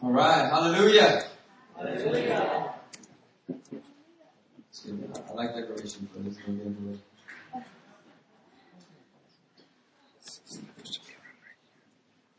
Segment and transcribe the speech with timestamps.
[0.00, 1.24] All right, hallelujah.
[1.76, 2.72] Hallelujah.
[5.28, 7.00] I like decoration for this one.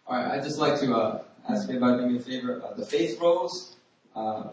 [0.07, 2.63] All right, I'd just like to uh, ask everybody to do me a favor.
[2.63, 3.75] Uh, the faith rows,
[4.15, 4.51] uh,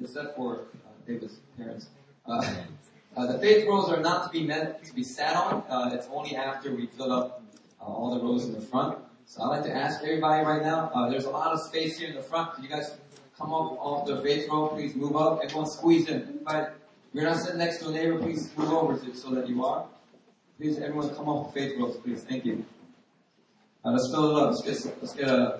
[0.00, 1.88] is that for uh, David's parents?
[2.24, 2.54] Uh,
[3.16, 5.64] uh, the faith rows are not to be meant to be sat on.
[5.68, 7.42] Uh, it's only after we fill up
[7.80, 8.98] uh, all the rows in the front.
[9.26, 12.08] So I'd like to ask everybody right now, uh, there's a lot of space here
[12.08, 12.52] in the front.
[12.54, 12.94] Could you guys
[13.38, 14.68] come up off the faith row?
[14.68, 15.40] Please move up.
[15.42, 16.40] Everyone squeeze in.
[16.44, 16.76] But
[17.12, 19.86] you're not sitting next to a neighbor, please move over to, so that you are.
[20.58, 22.22] Please, everyone come off the faith rows, please.
[22.22, 22.64] Thank you.
[23.84, 24.50] Uh, let's fill it up.
[24.50, 25.58] Let's get, let's get uh,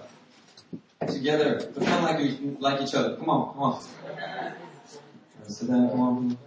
[1.07, 1.61] together.
[1.75, 3.17] Pretend like we like each other.
[3.17, 3.83] Come on, come on.
[5.47, 6.39] Sit down, come on.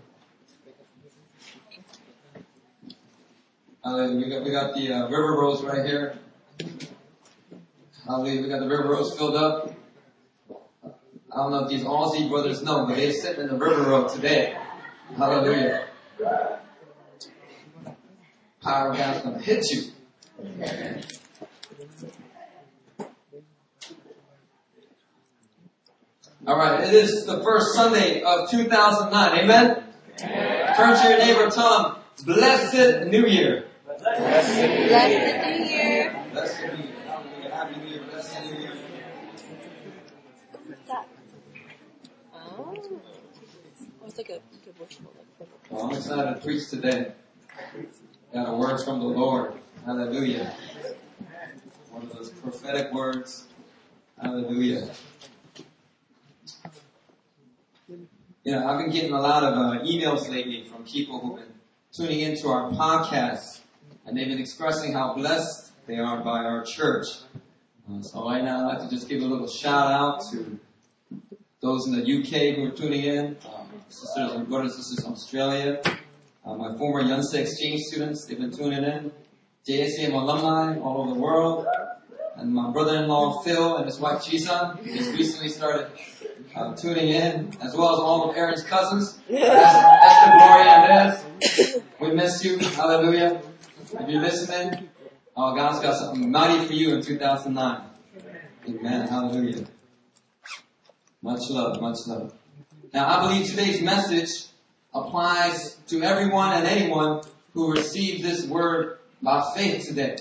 [3.83, 4.17] Hallelujah.
[4.17, 6.17] We got, we got the uh, river rows right here.
[8.07, 8.41] Hallelujah.
[8.41, 9.73] We got the river rows filled up.
[11.29, 14.07] I don't know if these Aussie brothers know, but they're sitting in the river row
[14.07, 14.57] today.
[15.17, 15.87] Hallelujah.
[18.63, 19.91] Power of God's gonna hit you.
[26.47, 29.39] All right, it is the first Sunday of 2009.
[29.39, 29.83] Amen?
[30.23, 30.75] Amen.
[30.77, 33.65] Turn to your neighbor, him, Blessed New Year.
[33.85, 35.46] Blessed New Year.
[37.37, 38.73] New Year.
[42.33, 42.75] Oh.
[44.05, 45.05] It's like a good worship.
[45.69, 47.11] Well, I'm excited to preach today.
[48.33, 49.53] Got a word from the Lord.
[49.85, 50.53] Hallelujah.
[51.91, 53.45] One of those prophetic words.
[54.21, 54.89] Hallelujah.
[58.43, 61.53] You know, I've been getting a lot of uh, emails lately from people who've been
[61.91, 63.59] tuning into our podcast,
[64.05, 67.07] and they've been expressing how blessed they are by our church.
[67.89, 70.59] Uh, so right now, I'd like to just give a little shout out to
[71.61, 75.11] those in the UK who are tuning in, um, sisters and brothers and sisters in
[75.13, 75.81] Australia,
[76.45, 79.11] uh, my former Yonsei exchange students, they've been tuning in,
[79.65, 81.65] JSEM alumni all over the world,
[82.35, 85.87] and my brother-in-law Phil and his wife who just recently started
[86.53, 91.81] uh, tuning in, as well as all of Aaron's cousins, Esther, Gloria, and Ez.
[91.99, 92.59] We miss you.
[92.59, 93.41] Hallelujah.
[93.93, 94.89] If you're listening,
[95.37, 97.81] oh, God's got something mighty for you in 2009.
[98.67, 99.07] Amen.
[99.07, 99.65] Hallelujah.
[101.21, 102.33] Much love, much love.
[102.93, 104.45] Now, I believe today's message
[104.93, 107.21] applies to everyone and anyone
[107.53, 110.17] who receives this word by faith today.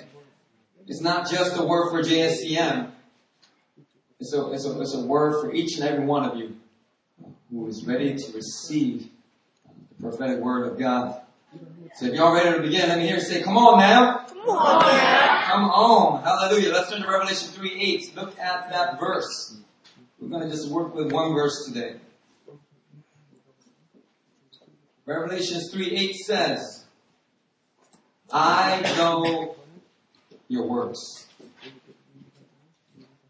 [0.87, 2.91] It's not just a word for JSEM.
[4.21, 6.57] It's a, it's a, it's a word for each and every one of you
[7.51, 9.09] who is ready to receive
[9.65, 11.21] the prophetic word of God.
[11.97, 14.19] So if y'all ready to begin, let me hear you say, come on now.
[14.29, 15.43] Come on now.
[15.47, 16.23] Come on.
[16.23, 16.71] Hallelujah.
[16.71, 18.17] Let's turn to Revelation 3 8.
[18.17, 19.57] Look at that verse.
[20.21, 21.97] We're going to just work with one verse today.
[25.07, 26.85] Revelations 3 8 says,
[28.31, 29.57] I know
[30.49, 31.27] your works.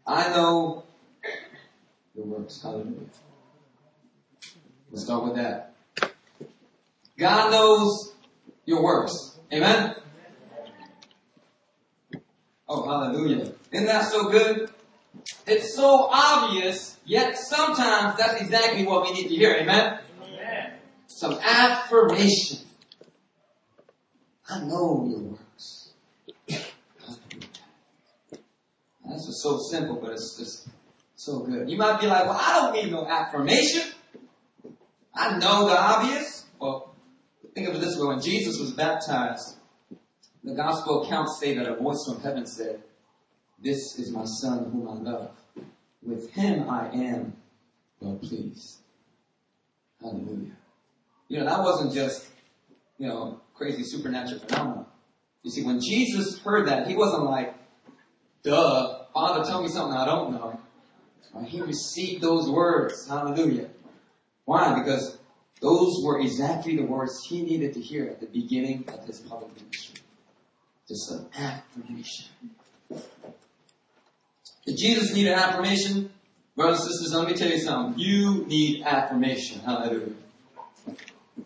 [0.05, 0.83] I know
[2.13, 2.61] your works.
[2.61, 3.05] Hallelujah.
[4.91, 5.73] Let's start with that.
[7.17, 8.13] God knows
[8.67, 9.39] your works.
[9.51, 9.95] Amen?
[12.69, 13.53] Oh, hallelujah.
[13.71, 14.69] Isn't that so good?
[15.47, 19.55] It's so obvious, yet sometimes that's exactly what we need to hear.
[19.55, 19.99] Amen?
[21.07, 22.59] Some affirmation.
[24.49, 25.93] I know your works.
[29.09, 30.67] That's just so simple, but it's just
[31.15, 31.69] so good.
[31.69, 33.83] You might be like, well, I don't need no affirmation.
[35.15, 36.45] I know the obvious.
[36.59, 36.86] Well,
[37.57, 38.05] think of it this way.
[38.05, 39.57] When Jesus was baptized,
[40.43, 42.83] the gospel accounts say that a voice from heaven said,
[43.59, 45.31] This is my son whom I love.
[46.03, 47.33] With him I am
[47.99, 48.77] well pleased.
[49.99, 50.51] Hallelujah.
[51.29, 52.27] You know, that wasn't just,
[52.99, 54.85] you know, crazy supernatural phenomenon.
[55.41, 57.55] You see, when Jesus heard that, he wasn't like,
[58.43, 60.59] duh, Father, tell me something I don't know.
[61.47, 63.07] He received those words.
[63.07, 63.69] Hallelujah.
[64.45, 64.79] Why?
[64.79, 65.16] Because
[65.61, 69.55] those were exactly the words he needed to hear at the beginning of his public
[69.55, 70.01] ministry.
[70.87, 72.27] Just an affirmation.
[74.65, 76.11] If Jesus needed affirmation,
[76.55, 77.99] brothers and sisters, let me tell you something.
[77.99, 79.61] You need affirmation.
[79.61, 80.13] Hallelujah.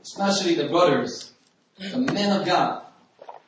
[0.02, 1.32] Especially the brothers,
[1.78, 2.84] the men of God.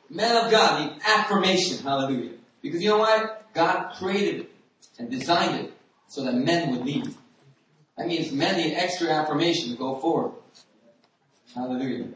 [0.08, 1.78] Men of God need affirmation.
[1.78, 2.32] Hallelujah.
[2.62, 3.52] Because you know what?
[3.52, 4.50] God created it
[4.98, 5.72] and designed it
[6.08, 7.14] so that men would lead.
[7.98, 10.32] That means men need extra affirmation to go forward.
[11.54, 12.08] Hallelujah.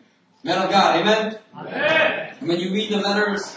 [0.43, 1.39] Men of God, amen?
[1.55, 2.35] Amen.
[2.41, 3.57] And when you read the letters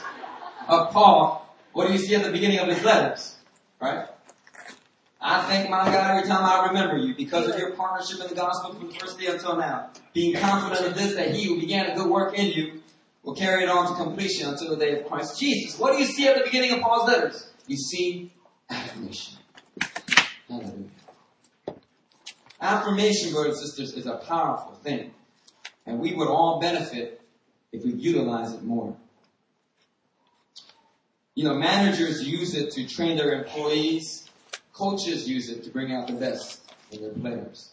[0.68, 3.36] of Paul, what do you see at the beginning of his letters?
[3.80, 4.06] Right?
[5.19, 8.36] I thank my God every time I remember you because of your partnership in the
[8.36, 9.89] gospel from the first day until now.
[10.13, 12.81] Being confident of this, that he who began a good work in you
[13.24, 15.80] will carry it on to completion until the day of Christ Jesus.
[15.80, 17.51] What do you see at the beginning of Paul's letters?
[17.68, 18.31] You see
[18.69, 19.38] affirmation.
[20.48, 20.86] Hallelujah.
[22.60, 25.12] Affirmation, brothers and sisters, is a powerful thing.
[25.86, 27.22] And we would all benefit
[27.72, 28.95] if we utilize it more.
[31.33, 34.30] You know, managers use it to train their employees.
[34.74, 36.62] Coaches use it to bring out the best
[36.92, 37.72] in their players.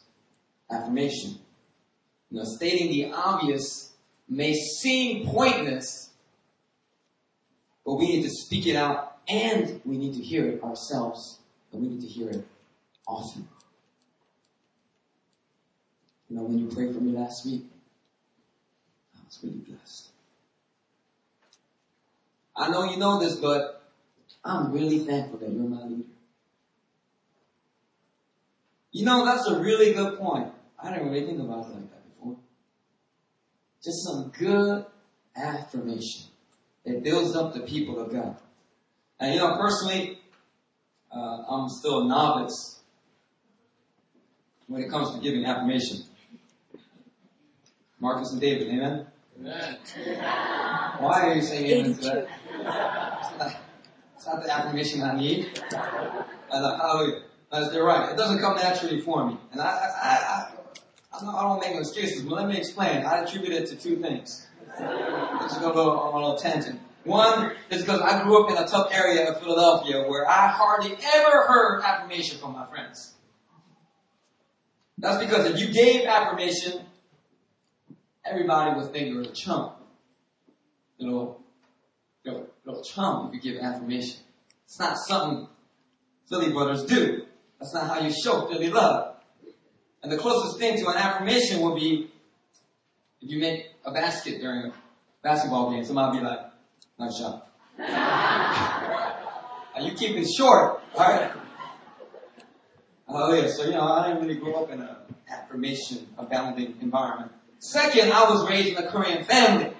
[0.70, 1.38] Affirmation.
[2.30, 3.92] You know, stating the obvious
[4.28, 6.10] may seem pointless,
[7.84, 11.40] but we need to speak it out and we need to hear it ourselves,
[11.72, 12.46] and we need to hear it
[13.06, 13.46] often.
[16.28, 17.64] You know, when you prayed for me last week,
[19.28, 20.08] I was really blessed.
[22.56, 23.82] I know you know this, but
[24.42, 26.04] I'm really thankful that you're my leader.
[28.90, 30.50] You know, that's a really good point.
[30.82, 32.36] I didn't really think about it like that before.
[33.84, 34.86] Just some good
[35.36, 36.24] affirmation
[36.86, 38.36] that builds up the people of God.
[39.20, 40.20] And you know, personally,
[41.14, 42.80] uh, I'm still a novice
[44.68, 46.04] when it comes to giving affirmation.
[48.00, 49.06] Marcus and David, amen?
[49.40, 53.60] Why are you saying amen to that?
[54.16, 55.60] It's not the affirmation I need.
[55.72, 57.22] I thought, hallelujah.
[57.72, 58.10] They're right.
[58.10, 59.38] It doesn't come naturally for me.
[59.52, 63.04] And I, I, I, I, don't, I don't make no excuses, but let me explain.
[63.06, 64.46] I attribute it to two things.
[64.78, 66.80] Let's go on a little tangent.
[67.04, 70.92] One is because I grew up in a tough area of Philadelphia where I hardly
[70.92, 73.14] ever heard affirmation from my friends.
[74.98, 76.84] That's because if you gave affirmation,
[78.24, 79.74] everybody would think you're a chump.
[80.98, 81.40] Little,
[82.24, 84.20] little, little chump if you give affirmation.
[84.64, 85.48] It's not something
[86.28, 87.22] Philly brothers do.
[87.58, 89.16] That's not how you show Philly love.
[90.02, 92.10] And the closest thing to an affirmation would be
[93.20, 94.72] if you make a basket during a
[95.22, 95.84] basketball game.
[95.84, 96.40] Somebody be like,
[96.98, 97.48] nice shot.
[99.74, 101.32] Are you keeping short, alright?
[103.08, 104.88] Oh yeah, so you know, I didn't really grow up in an
[105.30, 107.32] affirmation abounding environment.
[107.58, 109.72] Second, I was raised in a Korean family.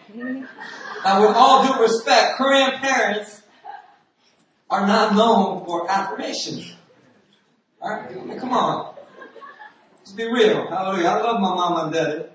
[1.05, 3.43] Now with all due respect, Korean parents
[4.69, 6.65] are not known for affirmation.
[7.81, 8.39] Alright?
[8.39, 8.95] Come on.
[9.99, 10.67] Let's be real.
[10.69, 11.09] Hallelujah.
[11.09, 12.31] I love my mom and dad.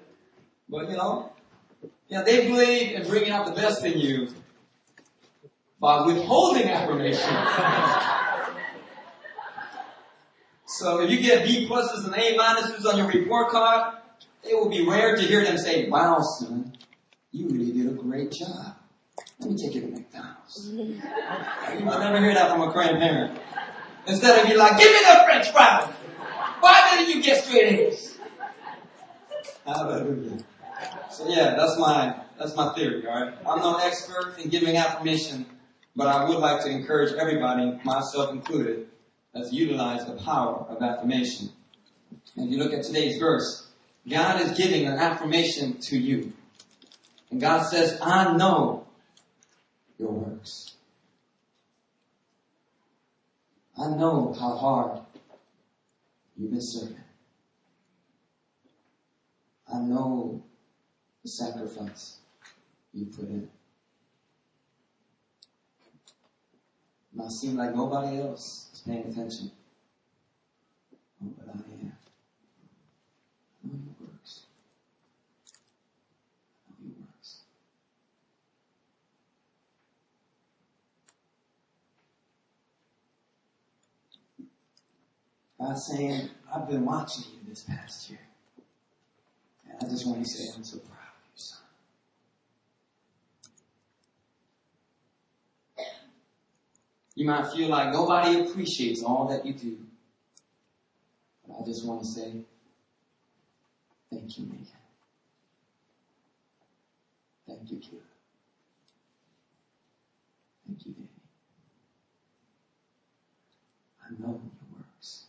[0.70, 1.34] But you know,
[2.08, 4.30] yeah, they believe in bringing out the best in you
[5.80, 7.20] by withholding affirmation.
[10.66, 13.96] so if you get B pluses and A minuses on your report card,
[14.44, 16.74] it will be rare to hear them say, wow, son,
[17.32, 18.76] you really did a great job.
[19.40, 20.70] Let me take you to McDonald's.
[20.74, 23.40] you will never hear that from a grandparent.
[24.08, 25.90] Instead of you like, give me the french fries.
[26.60, 28.18] Why didn't you get straight A's?
[29.66, 30.38] Hallelujah.
[31.10, 33.34] So yeah, that's my, that's my theory, alright?
[33.48, 35.46] I'm no expert in giving affirmation,
[35.96, 38.88] but I would like to encourage everybody, myself included,
[39.36, 41.50] to utilize the power of affirmation.
[42.36, 43.68] And if you look at today's verse,
[44.08, 46.34] God is giving an affirmation to you.
[47.32, 48.86] And God says, I know
[49.98, 50.76] your works.
[53.78, 55.02] I know how hard
[56.38, 56.98] you've been serving.
[59.74, 60.44] I know
[61.24, 62.18] the sacrifice
[62.94, 63.50] you put in.
[67.16, 69.52] It seem like nobody else is paying attention.
[71.24, 71.94] Oh, but I am.
[73.64, 74.46] I know your works.
[76.68, 77.42] I know your works.
[85.64, 88.20] God's saying, I've been watching you this past year.
[89.70, 91.60] And I just want to say I'm so proud of you, son.
[97.16, 99.78] You might feel like nobody appreciates all that you do.
[101.48, 102.34] But I just want to say,
[104.12, 104.68] thank you, Megan.
[107.48, 108.02] Thank you, Kira.
[110.68, 111.08] Thank you, Danny.
[114.06, 115.26] I know your works.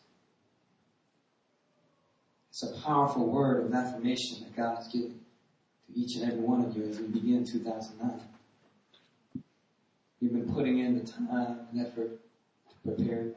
[2.55, 5.19] It's a powerful word of affirmation that God has given
[5.89, 8.21] to each and every one of you as we begin 2009.
[10.21, 12.11] You've been putting in the time and effort
[12.69, 13.33] to prepare.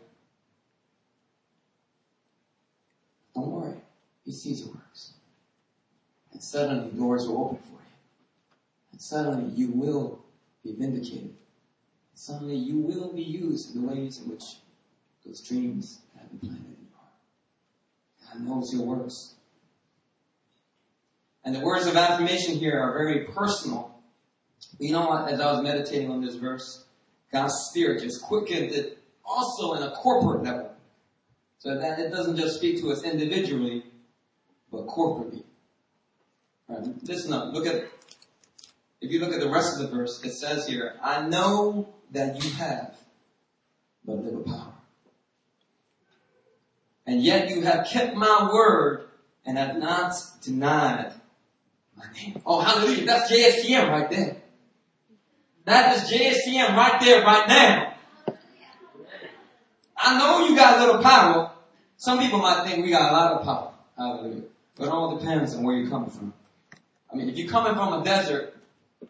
[3.33, 3.77] Don't worry.
[4.23, 5.13] He sees your works.
[6.31, 7.97] And suddenly doors will open for you.
[8.91, 10.23] And suddenly you will
[10.63, 11.33] be vindicated.
[12.13, 14.57] Suddenly you will be used in the ways in which
[15.25, 16.76] those dreams have been planted
[18.37, 19.35] in your works.
[21.43, 24.01] And the words of affirmation here are very personal.
[24.79, 25.25] You know?
[25.25, 26.85] As I was meditating on this verse,
[27.31, 30.73] God's Spirit just quickened it also in a corporate level.
[31.59, 33.85] So that it doesn't just speak to us individually,
[34.71, 35.43] but corporately.
[37.03, 37.53] Listen up.
[37.53, 37.85] Look at,
[39.01, 42.43] if you look at the rest of the verse, it says here, I know that
[42.43, 42.95] you have
[44.05, 44.73] but little power.
[47.07, 49.07] And yet you have kept my word
[49.45, 51.13] and have not denied
[51.95, 52.41] my name.
[52.45, 53.05] Oh, hallelujah.
[53.05, 54.37] That's JSEM right there.
[55.63, 57.93] That is JSEM right there, right now.
[59.97, 61.51] I know you got a little power.
[61.95, 63.71] Some people might think we got a lot of power.
[63.97, 64.43] Hallelujah.
[64.75, 66.33] But it all depends on where you're coming from.
[67.11, 68.53] I mean, if you're coming from a desert,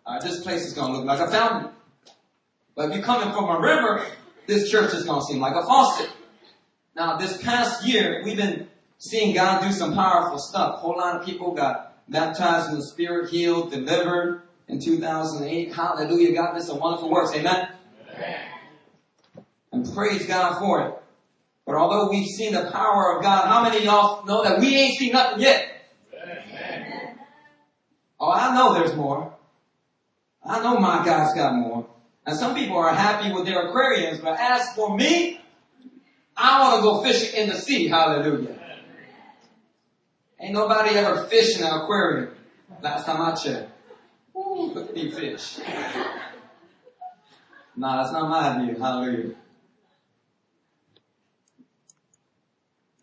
[0.06, 1.72] uh, this place is going to look like a fountain.
[2.76, 4.06] But if you're coming from a river,
[4.46, 6.10] this church is going to seem like a faucet.
[6.98, 10.78] Now, this past year, we've been seeing God do some powerful stuff.
[10.78, 15.76] A whole lot of people got baptized in the Spirit, healed, delivered in 2008.
[15.76, 16.34] Hallelujah.
[16.34, 17.36] God did some wonderful works.
[17.36, 17.70] Amen?
[18.16, 18.40] Amen.
[19.72, 20.96] And praise God for it.
[21.68, 24.76] But although we've seen the power of God, how many of y'all know that we
[24.76, 25.68] ain't seen nothing yet?
[26.12, 27.20] Amen.
[28.20, 29.36] Oh, I know there's more.
[30.44, 31.86] I know my God's got more.
[32.26, 35.42] And some people are happy with their aquariums, but as for me,
[36.38, 37.88] I want to go fishing in the sea.
[37.88, 38.56] Hallelujah.
[40.40, 42.36] Ain't nobody ever fished in an aquarium.
[42.82, 43.72] Last time I checked.
[44.36, 45.58] Ooh, look at fish.
[47.76, 48.80] nah, that's not my view.
[48.80, 49.34] Hallelujah.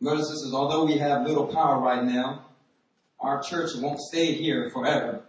[0.00, 2.44] Brothers and sisters, although we have little power right now,
[3.18, 5.24] our church won't stay here forever.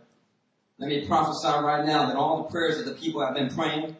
[0.77, 3.95] Let me prophesy right now that all the prayers that the people have been praying,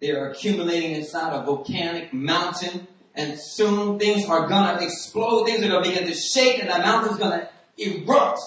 [0.00, 5.68] they are accumulating inside a volcanic mountain, and soon things are gonna explode, things are
[5.68, 8.40] gonna begin to shake, and that mountain's gonna erupt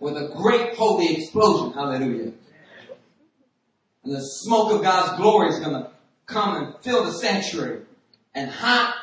[0.00, 1.72] with a great holy explosion.
[1.72, 2.32] Hallelujah.
[4.04, 5.90] And the smoke of God's glory is gonna
[6.26, 7.82] come and fill the sanctuary.
[8.34, 8.94] And hot,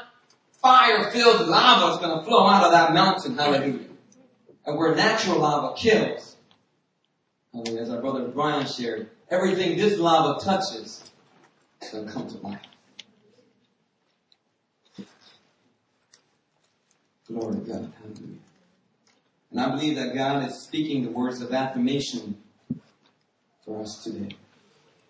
[0.62, 3.38] fire-filled lava is gonna flow out of that mountain.
[3.38, 3.90] Hallelujah.
[4.66, 6.36] And where natural lava kills,
[7.54, 11.04] as our brother Brian shared, everything this lava touches
[11.82, 12.62] is to come to life.
[17.28, 17.94] Glory to God.
[18.02, 18.40] Hallelujah.
[19.52, 22.38] And I believe that God is speaking the words of affirmation
[23.66, 24.36] for us today.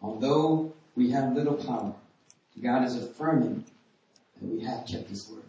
[0.01, 1.93] Although we have little power,
[2.62, 3.65] God is affirming
[4.39, 5.43] that we have kept His word,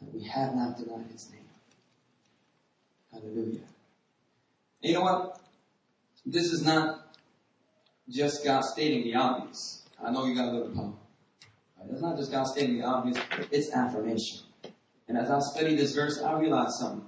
[0.00, 1.40] that we have not denied His name.
[3.12, 3.60] Hallelujah.
[4.82, 5.40] And you know what?
[6.26, 7.16] This is not
[8.10, 9.86] just God stating the obvious.
[10.02, 10.92] I know you got a little power.
[11.90, 13.18] It's not just God stating the obvious,
[13.50, 14.40] it's affirmation.
[15.08, 17.04] And as I study this verse, I realize something.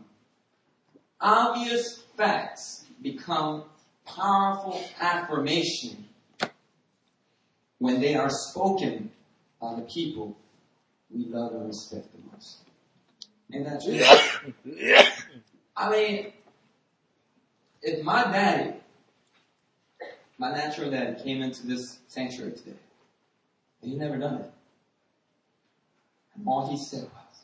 [1.20, 3.64] Obvious facts become
[4.06, 6.06] powerful affirmation
[7.78, 9.10] when they are spoken
[9.60, 10.36] by the people
[11.10, 12.58] we love and respect the most.
[13.52, 14.00] And that's true?
[15.76, 16.32] I mean,
[17.82, 18.80] if my daddy
[20.40, 22.78] my natural dad came into this sanctuary today.
[23.82, 24.50] And he never done it.
[26.34, 27.42] And all he said was,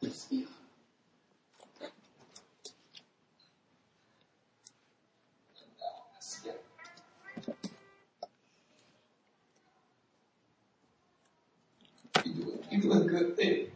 [0.00, 0.46] Let's be
[12.76, 13.70] You do a good thing.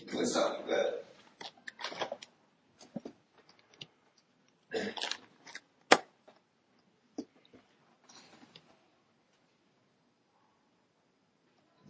[0.00, 0.94] You doing something good.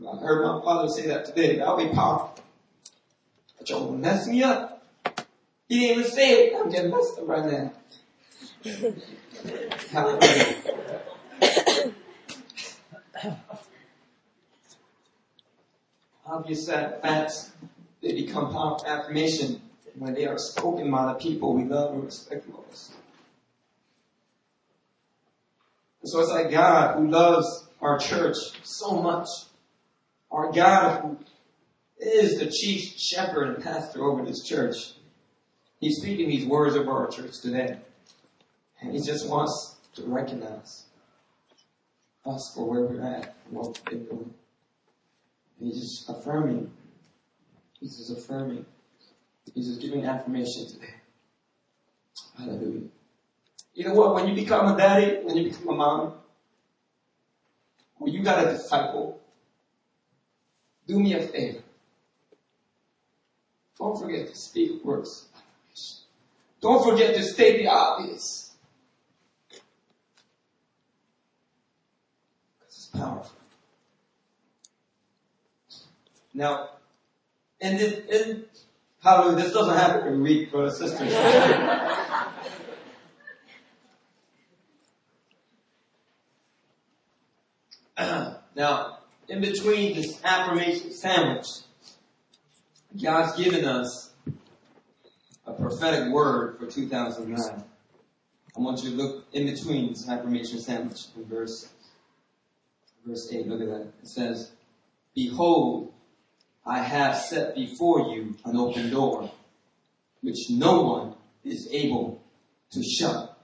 [0.06, 1.58] I heard my father say that today.
[1.58, 2.34] That'll be powerful.
[3.58, 4.82] But y'all mess me up.
[5.68, 6.54] He didn't even say it.
[6.58, 7.72] I'm getting messed up right now.
[16.26, 17.52] Obvious facts,
[18.00, 19.60] they become powerful affirmation
[19.98, 22.92] when they are spoken by the people we love and respect most.
[26.04, 29.28] So it's like God who loves our church so much.
[30.32, 31.18] Our God who
[31.98, 34.76] is the chief shepherd and pastor over this church.
[35.78, 37.76] He's speaking these words over our church today.
[38.80, 40.86] And he just wants to recognize
[42.24, 44.34] us for where we're at and what been doing.
[45.60, 46.70] He's just affirming.
[47.78, 48.64] He's just affirming.
[49.54, 50.94] He's just giving affirmation today.
[52.38, 52.88] Hallelujah.
[53.74, 54.14] You know what?
[54.14, 56.14] When you become a daddy, when you become a mom,
[57.98, 59.21] when you got a disciple,
[60.86, 61.62] do me a favor.
[63.78, 65.28] Don't forget to speak words.
[66.60, 68.54] Don't forget to state the obvious.
[69.48, 69.62] Because
[72.68, 73.36] it's powerful.
[76.34, 76.70] Now,
[77.60, 78.44] and in, in
[79.02, 81.12] hallelujah, this doesn't happen every week, brothers and sisters.
[88.56, 88.98] now,
[89.32, 91.46] in between this affirmation sandwich,
[93.02, 94.12] God's given us
[95.46, 97.64] a prophetic word for 2009.
[98.54, 101.70] I want you to look in between this affirmation sandwich in verse,
[103.06, 103.46] verse 8.
[103.46, 103.92] Look at that.
[104.02, 104.52] It says,
[105.14, 105.94] Behold,
[106.66, 109.32] I have set before you an open door,
[110.20, 112.22] which no one is able
[112.72, 113.34] to shut.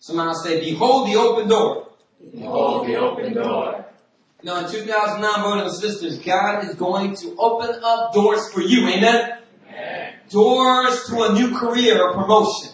[0.00, 1.88] Somebody say, Behold the open door.
[2.30, 3.81] Behold the open door.
[4.42, 8.60] You know, in 2009, brothers and sisters, God is going to open up doors for
[8.60, 8.88] you.
[8.88, 9.38] Amen?
[9.68, 10.14] Amen.
[10.30, 12.72] Doors to a new career or promotion.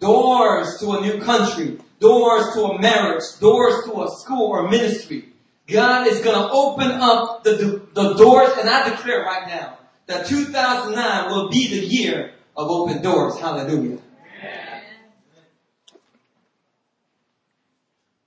[0.00, 1.78] Doors to a new country.
[1.98, 3.22] Doors to a marriage.
[3.40, 5.30] Doors to a school or ministry.
[5.66, 10.26] God is going to open up the, the doors, and I declare right now that
[10.26, 13.38] 2009 will be the year of open doors.
[13.38, 13.98] Hallelujah.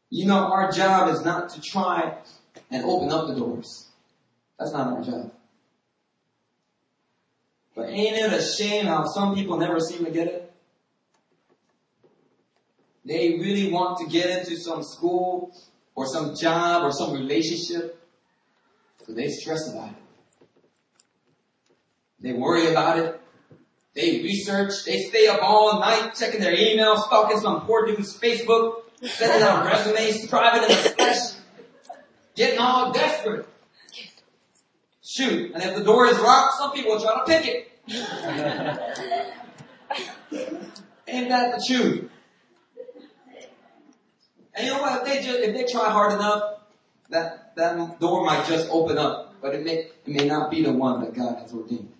[0.09, 2.17] You know, our job is not to try
[2.71, 3.89] and open up the doors.
[4.57, 5.31] That's not our job.
[7.75, 10.53] But ain't it a shame how some people never seem to get it?
[13.05, 15.55] They really want to get into some school
[15.95, 17.99] or some job or some relationship,
[19.05, 19.95] but they stress about it.
[22.19, 23.19] They worry about it.
[23.93, 24.85] They research.
[24.85, 29.65] They stay up all night checking their emails, stalking some poor dude's Facebook, sending out
[29.71, 31.30] resumes, private the flesh,
[32.35, 33.47] getting all desperate.
[35.03, 37.71] Shoot, and if the door is locked, some people will try to pick it.
[41.07, 42.09] Ain't that the truth?
[44.53, 45.01] And you know what?
[45.01, 46.59] If they just if they try hard enough,
[47.09, 50.71] that that door might just open up, but it may it may not be the
[50.71, 51.91] one that God has ordained.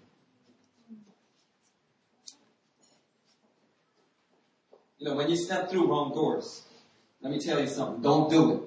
[5.00, 6.64] You know, when you step through wrong doors,
[7.22, 8.02] let me tell you something.
[8.02, 8.62] Don't do it.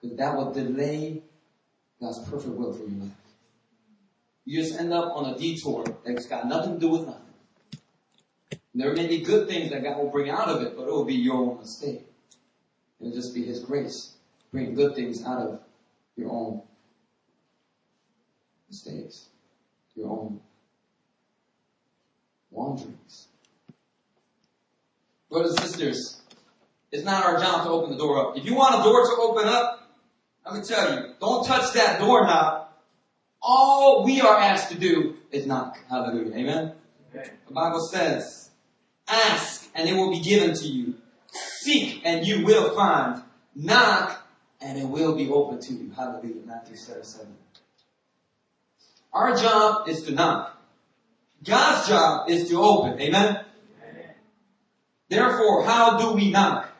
[0.00, 1.22] Because that will delay
[2.00, 3.10] God's perfect will for your life.
[4.44, 7.22] You just end up on a detour that's got nothing to do with nothing.
[8.74, 11.04] There may be good things that God will bring out of it, but it will
[11.04, 12.06] be your own mistake.
[13.00, 14.12] It'll just be His grace
[14.50, 15.60] bringing good things out of
[16.16, 16.62] your own
[18.68, 19.28] mistakes,
[19.94, 20.40] your own
[22.50, 23.28] wanderings.
[25.30, 26.22] Brothers and sisters,
[26.90, 28.36] it's not our job to open the door up.
[28.36, 29.77] If you want a door to open up,
[30.50, 32.68] let me tell you, don't touch that doorknob.
[33.42, 35.78] All we are asked to do is knock.
[35.88, 36.34] Hallelujah.
[36.34, 36.72] Amen?
[37.12, 37.30] Amen.
[37.46, 38.50] The Bible says,
[39.06, 40.94] ask and it will be given to you.
[41.30, 43.22] Seek and you will find.
[43.54, 44.26] Knock
[44.60, 45.92] and it will be open to you.
[45.94, 46.42] Hallelujah.
[46.46, 47.26] Matthew 7, 7.
[49.12, 50.60] Our job is to knock.
[51.44, 53.00] God's job is to open.
[53.00, 53.44] Amen?
[53.82, 54.14] Amen.
[55.08, 56.70] Therefore, how do we knock?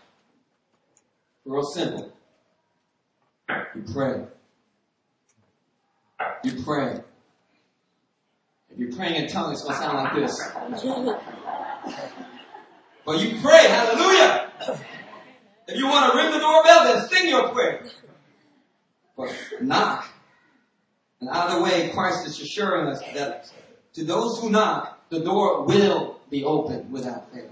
[1.45, 2.08] Real simple.
[3.79, 4.25] You pray.
[6.43, 7.01] You pray.
[8.71, 10.41] If you're praying in tongues, it's going to sound like this.
[13.07, 14.51] But you pray, hallelujah.
[15.69, 17.87] If you want to ring the doorbell, then sing your prayer.
[19.17, 20.09] But knock.
[21.21, 23.53] And either way, Christ is assuring us that
[23.93, 27.51] to those who knock, the door will be open without fail.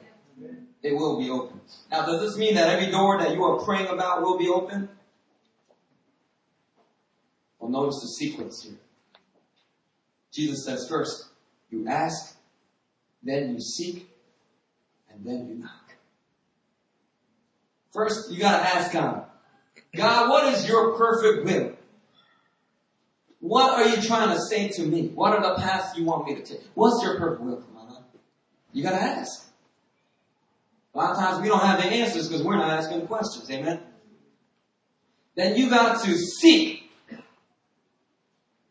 [0.82, 1.60] It will be open.
[1.90, 4.88] Now, does this mean that every door that you are praying about will be open?
[7.66, 8.78] Well, notice the sequence here.
[10.30, 11.26] Jesus says first,
[11.68, 12.36] you ask,
[13.24, 14.08] then you seek,
[15.10, 15.96] and then you knock.
[17.92, 19.24] First, you gotta ask God.
[19.96, 21.72] God, what is your perfect will?
[23.40, 25.08] What are you trying to say to me?
[25.08, 26.62] What are the paths you want me to take?
[26.74, 27.98] What's your perfect will life?
[28.72, 29.44] You gotta ask.
[30.94, 33.50] A lot of times we don't have the answers because we're not asking questions.
[33.50, 33.80] Amen?
[35.34, 36.85] Then you got to seek.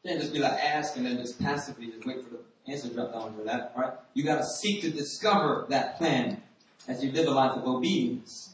[0.06, 2.94] Can't just be like ask and then just passively just wait for the answer to
[2.94, 3.94] drop down for that, right?
[4.14, 6.44] You got to seek to discover that plan
[6.88, 8.54] as you live a life of obedience.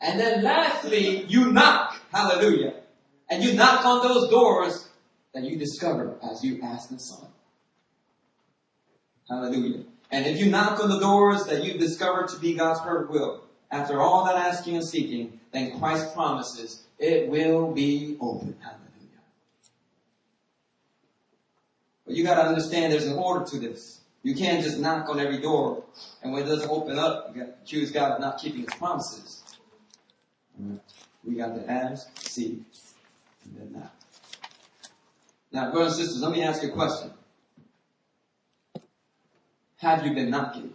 [0.00, 2.00] And then lastly, you knock.
[2.10, 2.74] Hallelujah.
[3.28, 4.88] And you knock on those doors
[5.34, 7.28] that you discover as you ask the Son.
[9.28, 9.84] Hallelujah.
[10.10, 13.42] And if you knock on the doors that you've discovered to be God's perfect will,
[13.70, 18.56] after all that asking and seeking, then Christ promises it will be open.
[18.60, 18.81] Hallelujah.
[22.06, 24.00] But you gotta understand there's an order to this.
[24.22, 25.82] You can't just knock on every door,
[26.22, 28.74] and when it doesn't open up, you got to accuse God of not keeping His
[28.74, 29.42] promises.
[30.60, 30.76] Mm-hmm.
[31.24, 32.62] We got to ask, seek,
[33.44, 33.92] and then knock.
[35.50, 37.10] Now, brothers and sisters, let me ask you a question.
[39.78, 40.72] Have you been knocking?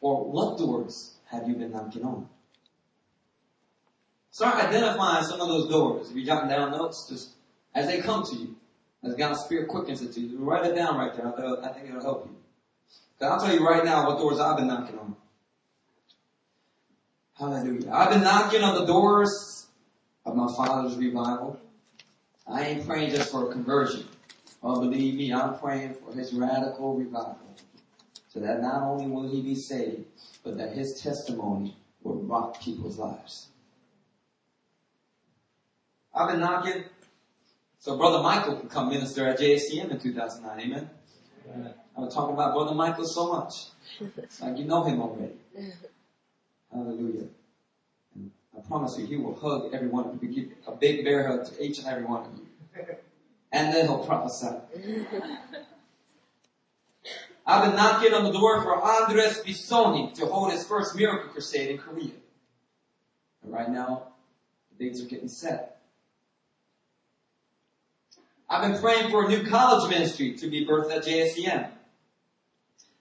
[0.00, 2.28] Or what doors have you been knocking on?
[4.30, 6.10] Start identifying some of those doors.
[6.10, 7.30] If you're jotting down notes, just
[7.74, 8.56] as they come to you,
[9.02, 11.26] as God's Spirit quickens it to you, write it down right there.
[11.64, 12.36] I think it'll help you.
[13.18, 15.16] Cause I'll tell you right now what doors I've been knocking on.
[17.34, 17.90] Hallelujah.
[17.92, 19.66] I've been knocking on the doors
[20.24, 21.60] of my father's revival.
[22.46, 24.06] I ain't praying just for a conversion.
[24.62, 27.38] Oh, believe me, I'm praying for his radical revival.
[28.28, 30.04] So that not only will he be saved,
[30.42, 33.48] but that his testimony will rock people's lives.
[36.14, 36.84] I've been knocking
[37.84, 40.58] so Brother Michael can come minister at JSEM in 2009.
[40.58, 40.88] Amen.
[41.54, 41.74] Amen.
[41.94, 43.66] I was talking about Brother Michael so much.
[44.16, 45.34] It's like you know him already.
[46.72, 47.26] Hallelujah.
[48.14, 50.28] And I promise you, he will hug every one of you.
[50.30, 52.46] Give a big bear hug to each and every one of you.
[53.52, 54.48] And then he'll prophesy.
[57.46, 61.70] I've been knocking on the door for Andres Bisonni to hold his first miracle crusade
[61.70, 62.10] in Korea.
[63.44, 64.14] And right now,
[64.72, 65.73] the dates are getting set.
[68.54, 71.70] I've been praying for a new college ministry to be birthed at JSEM.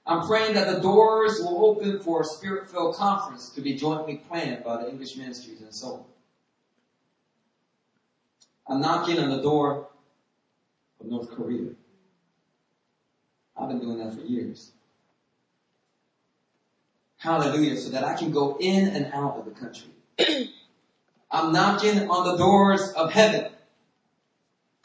[0.03, 4.63] I'm praying that the doors will open for a spirit-filled conference to be jointly planned
[4.63, 6.03] by the English ministries and so on.
[8.67, 9.89] I'm knocking on the door
[10.99, 11.69] of North Korea.
[13.55, 14.71] I've been doing that for years.
[17.19, 19.91] Hallelujah, so that I can go in and out of the country.
[21.31, 23.52] I'm knocking on the doors of heaven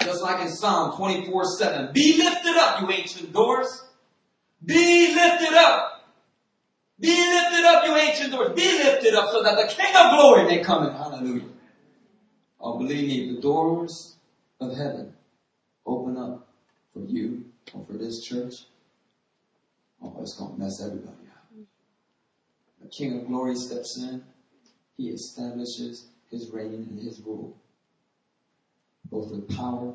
[0.08, 1.92] just like in Psalm 24 7.
[1.92, 3.84] Be lifted up, you ancient doors.
[4.64, 6.14] Be lifted up.
[6.98, 8.52] Be lifted up, you ancient doors.
[8.56, 10.92] Be lifted up so that the King of glory may come in.
[10.92, 11.44] Hallelujah.
[12.60, 14.16] Oh, believe me, the doors
[14.60, 15.12] of heaven
[15.86, 16.48] open up
[16.92, 18.54] for you or for this church.
[20.02, 21.66] Oh, it's going to mess everybody up.
[22.80, 24.22] The King of glory steps in.
[24.96, 27.54] He establishes his reign and his rule
[29.10, 29.94] both with power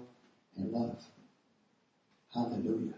[0.56, 0.97] and love.
[2.34, 2.93] Hallelujah.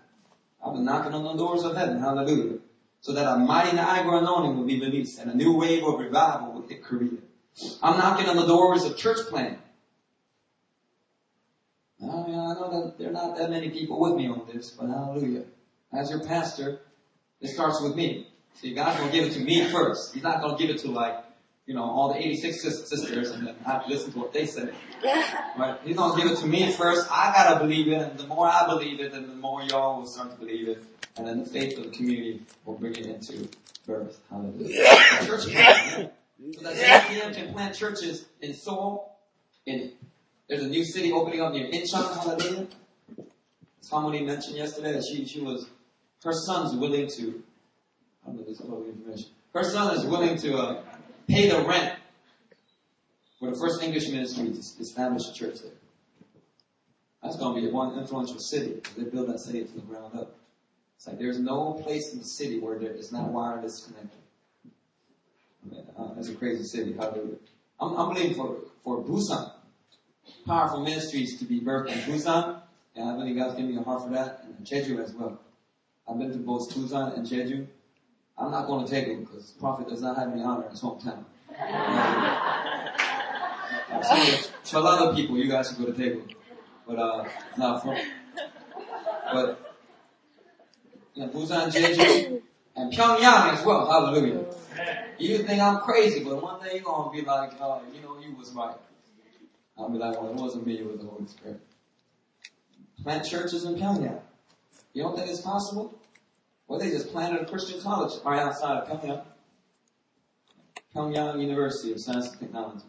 [0.63, 1.99] I've been knocking on the doors of heaven.
[1.99, 2.59] Hallelujah.
[3.01, 6.53] So that a mighty Niagara anointing will be released and a new wave of revival
[6.53, 7.19] will hit Korea.
[7.83, 9.59] I'm knocking on the doors of church planting.
[12.01, 14.71] I mean, I know that there are not that many people with me on this,
[14.71, 15.43] but hallelujah.
[15.93, 16.79] As your pastor,
[17.39, 18.27] it starts with me.
[18.55, 20.13] See, God's gonna give it to me first.
[20.13, 21.24] He's not gonna give it to like
[21.65, 24.45] you know, all the 86 sisters and then I have to listen to what they
[24.45, 24.69] say.
[25.57, 25.79] Right?
[25.85, 27.07] He's gonna give it to me first.
[27.09, 30.05] I gotta believe it, and the more I believe it, then the more y'all will
[30.05, 30.83] start to believe it.
[31.15, 33.47] And then the faith of the community will bring it into
[33.87, 34.19] birth.
[34.29, 34.83] Hallelujah.
[35.25, 35.43] church.
[35.43, 39.15] So that JPM can plant churches in Seoul,
[39.65, 39.93] in
[40.47, 42.67] there's a new city opening up near Incheon, hallelujah.
[43.81, 45.67] Somebody mentioned yesterday that she, she was,
[46.23, 47.43] her son's willing to,
[48.23, 49.29] I don't know this other information.
[49.53, 50.83] Her son is willing to, uh,
[51.27, 51.97] pay the rent
[53.39, 55.71] for the first English ministry to establish a church there.
[57.21, 58.81] That's going to be one influential city.
[58.97, 60.35] They build that city from the ground up.
[60.95, 64.21] It's like there's no place in the city where there is not wireless connection.
[65.97, 66.93] I uh, that's a crazy city.
[66.93, 67.37] Hallelujah.
[67.79, 69.51] I'm, I'm believing for, for Busan.
[70.45, 72.61] Powerful ministries to be birthed in Busan.
[72.95, 74.45] And I believe God's giving me a heart for that.
[74.45, 75.39] And Jeju as well.
[76.07, 77.67] I've been to both Busan and Jeju.
[78.37, 80.81] I'm not going to take it because prophet does not have any honor in his
[80.81, 81.23] hometown.
[84.65, 86.23] to a lot of people, you guys should go to table.
[86.85, 87.25] But, uh,
[87.57, 87.97] not for,
[89.33, 89.75] but,
[91.15, 92.41] you know, Busan, Jeju,
[92.75, 93.89] and Pyongyang as well.
[93.89, 94.45] Hallelujah.
[95.17, 98.19] You think I'm crazy, but one day you're going to be like, uh, you know,
[98.19, 98.75] you was right.
[99.77, 101.59] I'll be like, well, it wasn't me, it was the Holy Spirit.
[103.01, 104.19] Plant churches in Pyongyang.
[104.93, 105.99] You don't think it's possible?
[106.67, 109.23] Well, they just planted a Christian college right outside of Pyongyang.
[110.95, 112.85] Pyongyang University of Science and Technology.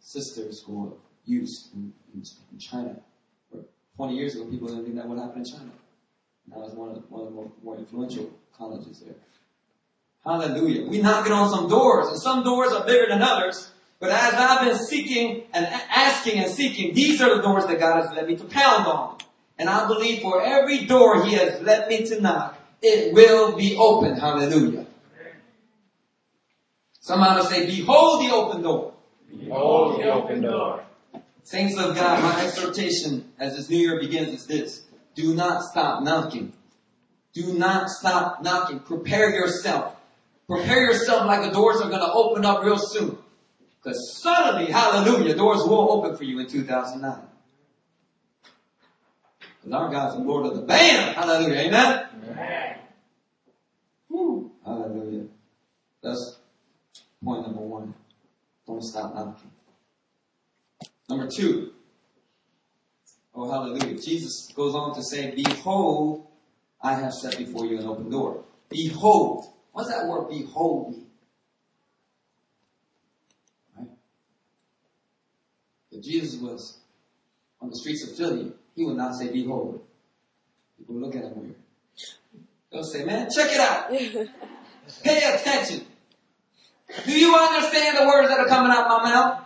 [0.00, 2.96] Sister school of YUST in, in, in China.
[3.96, 5.70] 20 years ago, people didn't think that would happen in China.
[6.48, 9.14] That was one of, the, one of the more, more influential colleges there.
[10.24, 10.88] Hallelujah.
[10.88, 13.70] We knocking on some doors, and some doors are bigger than others.
[14.00, 18.02] But as I've been seeking and asking and seeking, these are the doors that God
[18.02, 19.17] has led me to pound on.
[19.58, 23.76] And I believe for every door he has led me to knock, it will be
[23.76, 24.16] open.
[24.16, 24.86] Hallelujah.
[27.00, 28.94] Somebody say, behold the open door.
[29.30, 30.84] Behold the open door.
[31.42, 34.84] Saints of God, my exhortation as this new year begins is this.
[35.14, 36.52] Do not stop knocking.
[37.32, 38.80] Do not stop knocking.
[38.80, 39.96] Prepare yourself.
[40.46, 43.18] Prepare yourself like the doors are going to open up real soon.
[43.82, 47.18] Because suddenly, hallelujah, doors will open for you in 2009.
[49.62, 51.14] Because our God's the Lord of the band.
[51.14, 51.60] Hallelujah.
[51.60, 52.06] Amen?
[52.22, 52.76] Amen.
[54.08, 54.52] Whew.
[54.64, 55.26] Hallelujah.
[56.02, 56.38] That's
[57.22, 57.94] point number one.
[58.66, 59.50] Don't stop knocking.
[61.08, 61.72] Number two.
[63.34, 63.98] Oh, hallelujah.
[63.98, 66.26] Jesus goes on to say, Behold,
[66.82, 68.44] I have set before you an open door.
[68.68, 69.46] Behold.
[69.72, 71.06] What's that word, behold mean?
[73.76, 73.88] Right?
[75.92, 76.78] If Jesus was
[77.60, 79.82] on the streets of Philly, he will not say, Behold.
[80.78, 81.54] People would look at him weird.
[82.70, 83.90] They'll say, Man, check it out.
[85.02, 85.84] Pay attention.
[87.04, 89.44] Do you understand the words that are coming out my mouth?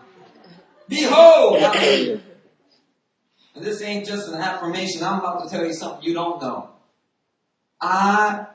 [0.86, 1.62] Behold.
[3.54, 5.02] And this ain't just an affirmation.
[5.02, 6.68] I'm about to tell you something you don't know.
[7.80, 8.46] I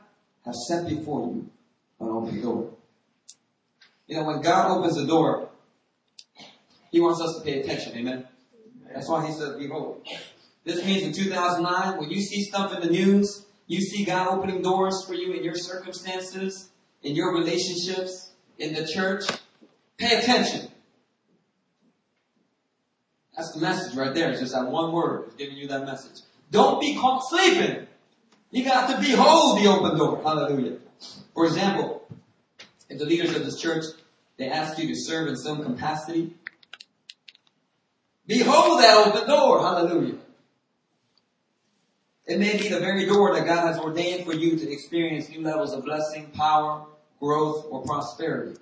[0.45, 1.49] have set before you
[1.99, 2.69] an open door.
[4.05, 5.49] You know, when God opens the door,
[6.91, 7.97] He wants us to pay attention.
[7.97, 8.27] Amen.
[8.93, 10.07] That's why He says, behold.
[10.67, 14.61] This means in 2009, when you see stuff in the news, you see God opening
[14.61, 16.69] doors for you in your circumstances,
[17.01, 19.23] in your relationships, in the church,
[19.97, 20.67] pay attention.
[23.37, 24.29] That's the message right there.
[24.31, 26.23] It's just that one word is giving you that message.
[26.51, 27.87] Don't be caught sleeping.
[28.51, 30.21] You got to behold the open door.
[30.21, 30.79] Hallelujah.
[31.33, 32.05] For example,
[32.89, 33.85] if the leaders of this church,
[34.35, 36.33] they ask you to serve in some capacity,
[38.25, 39.61] behold that open door.
[39.61, 40.15] Hallelujah.
[42.27, 45.41] It may be the very door that God has ordained for you to experience new
[45.41, 46.85] levels of blessing, power,
[47.21, 48.59] growth, or prosperity.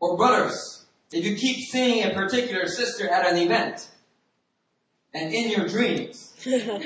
[0.00, 3.90] Or brothers, if you keep seeing a particular sister at an event,
[5.12, 6.80] and in your dreams, and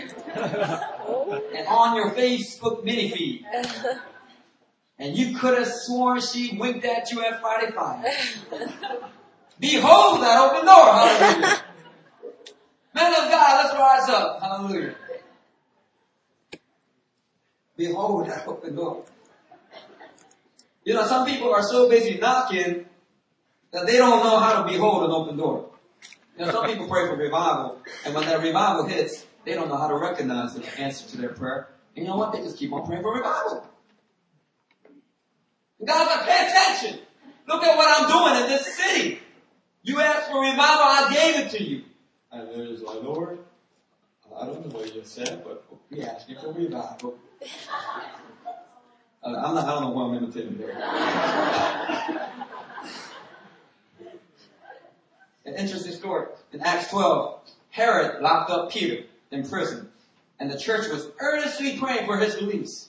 [1.68, 3.46] on your Facebook mini feed,
[4.98, 8.04] and you could have sworn she winked at you at Friday Five.
[9.60, 11.62] Behold that open door, hallelujah.
[12.96, 14.94] Men of God, let's rise up, hallelujah.
[17.76, 19.04] Behold that open door.
[20.82, 22.86] You know, some people are so busy knocking
[23.70, 25.68] that they don't know how to behold an open door.
[26.38, 29.76] You know, some people pray for revival, and when that revival hits, they don't know
[29.76, 31.68] how to recognize the answer to their prayer.
[31.94, 32.32] And you know what?
[32.32, 33.68] They just keep on praying for revival.
[35.84, 37.00] God's like, pay attention.
[37.46, 39.20] Look at what I'm doing in this city.
[39.82, 41.82] You asked for revival, I gave it to you.
[42.32, 43.38] And there's like, Lord,
[44.36, 47.16] I don't know what you said, but we asked you for revival.
[49.24, 50.76] I'm not, I don't know who I'm imitating there.
[55.44, 56.26] An interesting story.
[56.52, 59.90] In Acts 12, Herod locked up Peter in prison,
[60.38, 62.88] and the church was earnestly praying for his release.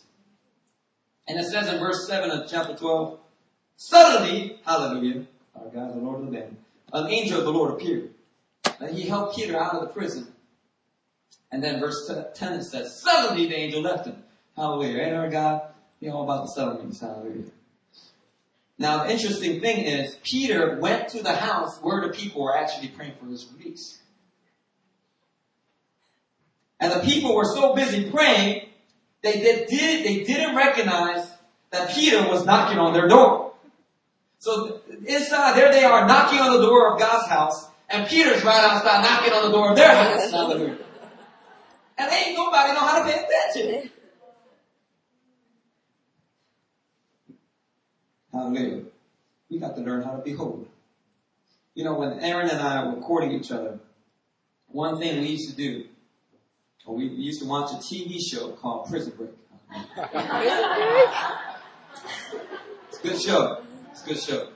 [1.28, 3.20] And it says in verse 7 of chapter 12,
[3.76, 6.58] Suddenly, hallelujah, our God, the Lord of the band,
[6.94, 8.12] an angel of the Lord appeared.
[8.92, 10.28] He helped Peter out of the prison.
[11.52, 14.24] And then verse 10 it says, Suddenly the angel left him.
[14.56, 15.04] Hallelujah.
[15.04, 15.62] Ain't our God?
[16.00, 17.00] You know about the settlements.
[17.00, 17.52] Hallelujah.
[18.78, 22.90] Now the interesting thing is, Peter went to the house where the people were actually
[22.90, 24.00] praying for his release.
[26.80, 28.68] And the people were so busy praying,
[29.24, 31.28] they, they, did, they didn't recognize
[31.72, 33.54] that Peter was knocking on their door.
[34.40, 38.64] So inside, there they are knocking on the door of God's house, and Peter's right
[38.64, 40.32] outside knocking on the door of their house.
[40.32, 40.78] Hallelujah.
[42.00, 43.90] And ain't nobody know how to pay attention.
[48.32, 48.84] Hallelujah.
[49.50, 50.68] We got to learn how to behold.
[51.74, 53.80] You know, when Aaron and I were courting each other,
[54.68, 55.86] one thing we used to do,
[56.86, 59.32] or we used to watch a TV show called Prison Break.
[62.90, 63.62] It's a good show.
[63.92, 64.50] It's a good show.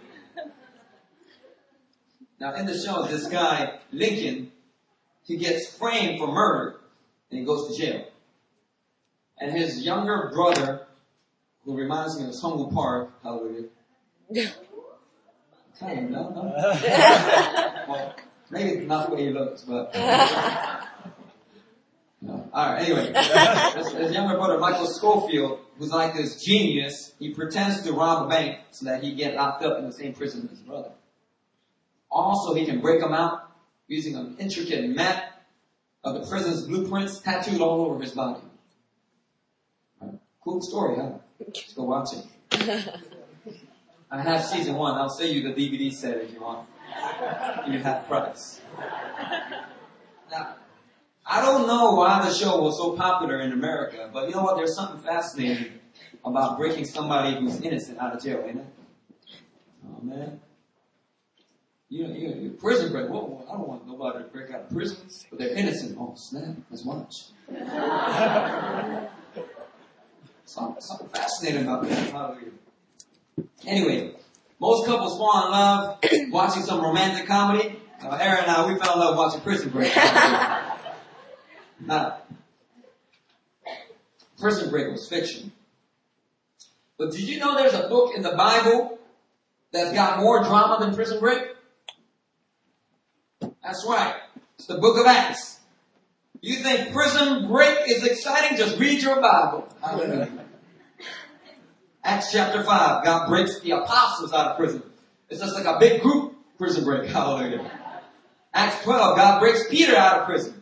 [2.42, 4.52] Now in the show, this guy, Lincoln,
[5.24, 6.80] he gets framed for murder
[7.30, 8.06] and he goes to jail.
[9.40, 10.88] And his younger brother,
[11.64, 13.68] who reminds me of Sungwoo Park, hallelujah.
[15.80, 16.42] Kind of, no, no.
[17.88, 18.16] well,
[18.50, 19.94] maybe not the way he looks, but.
[22.24, 22.48] No.
[22.54, 23.12] Alright, anyway.
[23.78, 28.30] His, his younger brother, Michael Scofield, who's like this genius, he pretends to rob a
[28.30, 30.92] bank so that he get locked up in the same prison as his brother.
[32.12, 33.52] Also, he can break them out
[33.88, 35.44] using an intricate map
[36.04, 38.42] of the prison's blueprints tattooed all over his body.
[40.02, 40.14] Right.
[40.44, 41.12] Cool story, huh?
[41.40, 42.26] Let's go watch it.
[44.12, 44.96] I have season one.
[44.96, 46.68] I'll send you the DVD set if you want.
[47.68, 48.60] You have price.
[50.30, 50.56] Now,
[51.26, 54.58] I don't know why the show was so popular in America, but you know what?
[54.58, 55.80] There's something fascinating
[56.26, 58.66] about breaking somebody who's innocent out of jail, ain't it?
[59.86, 60.42] Oh man.
[61.92, 63.08] You know, you, you prison break.
[63.08, 64.96] I don't want nobody to break out of prison,
[65.30, 65.98] but they're innocent.
[66.00, 66.56] Oh snap!
[66.70, 67.26] Let's watch.
[70.46, 72.12] something, fascinating about that.
[72.12, 72.52] Hallelujah.
[73.68, 74.14] Anyway,
[74.58, 76.00] most couples fall in love
[76.32, 77.78] watching some romantic comedy.
[78.02, 79.94] Uh, Aaron and I, we fell in love watching Prison Break.
[81.82, 82.20] now,
[84.40, 85.52] Prison Break was fiction.
[86.98, 88.98] But did you know there's a book in the Bible
[89.74, 91.50] that's got more drama than Prison Break?
[93.64, 94.16] That's right.
[94.58, 95.60] It's the book of Acts.
[96.42, 98.58] You think Prison Break is exciting?
[98.58, 99.68] Just read your Bible.
[99.82, 100.32] Hallelujah.
[102.04, 104.82] Acts chapter 5, God breaks the apostles out of prison.
[105.30, 107.10] It's just like a big group prison break.
[107.12, 107.70] Hallelujah.
[108.54, 110.62] Acts 12, God breaks Peter out of prison.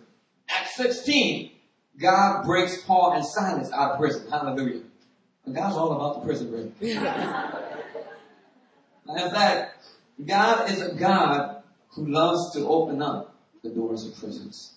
[0.50, 1.52] Acts 16,
[1.98, 4.30] God breaks Paul and Silas out of prison.
[4.30, 4.82] Hallelujah.
[5.46, 6.74] And God's all about the prison break.
[6.82, 7.02] in
[9.32, 9.88] fact,
[10.26, 11.59] God is a God
[11.92, 14.74] who loves to open up the doors of prisons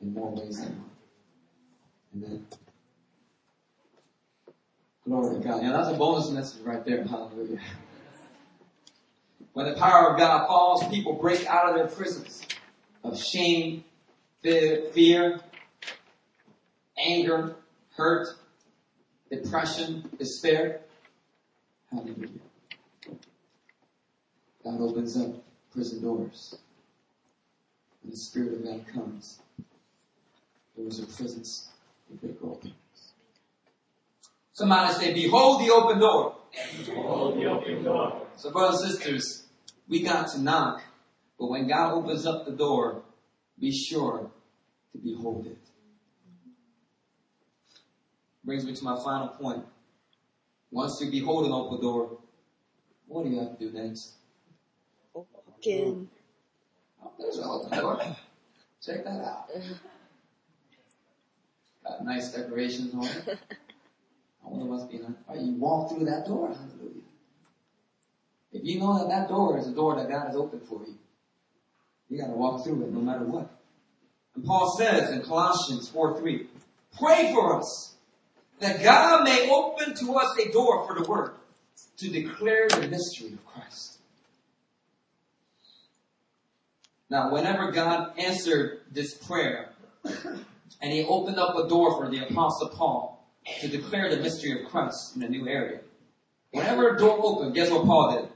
[0.00, 0.90] in more ways than one.
[2.16, 2.46] Amen.
[5.04, 5.62] Glory to God.
[5.62, 7.04] Yeah, that's a bonus message right there.
[7.04, 7.60] Hallelujah.
[9.52, 12.42] When the power of God falls, people break out of their prisons
[13.02, 13.84] of shame,
[14.42, 15.40] fear,
[16.98, 17.56] anger,
[17.96, 18.28] hurt,
[19.30, 20.80] depression, despair.
[21.90, 22.28] Hallelujah.
[24.62, 26.58] God opens up prison doors.
[28.02, 29.40] When the Spirit of God comes,
[30.76, 31.68] doors of prisons
[32.08, 32.72] they break open.
[34.52, 36.36] Somebody say, behold the open door.
[36.84, 38.26] Behold the open door.
[38.36, 39.46] So brothers and sisters,
[39.88, 40.82] we got to knock,
[41.38, 43.02] but when God opens up the door,
[43.58, 44.30] be sure
[44.92, 45.58] to behold it.
[48.44, 49.64] Brings me to my final point.
[50.70, 52.18] Once you behold an open door,
[53.06, 54.17] what do you have to do next?
[55.60, 56.08] Again.
[57.04, 58.00] Oh, there's open door.
[58.84, 59.50] Check that out.
[61.84, 63.38] Got nice decorations on it.
[64.44, 65.16] I wonder what's behind.
[65.28, 66.48] Right, you walk through that door.
[66.48, 67.02] Hallelujah.
[68.52, 70.96] If you know that that door is a door that God has opened for you,
[72.08, 73.50] you got to walk through it no matter what.
[74.34, 76.46] And Paul says in Colossians 4 3,
[76.98, 77.94] pray for us
[78.60, 81.32] that God may open to us a door for the word
[81.98, 83.97] to declare the mystery of Christ.
[87.10, 89.70] Now, whenever God answered this prayer
[90.04, 93.18] and he opened up a door for the apostle Paul,
[93.60, 95.80] to declare the mystery of Christ in a new area.
[96.50, 98.28] Whenever a door opened, guess what Paul did?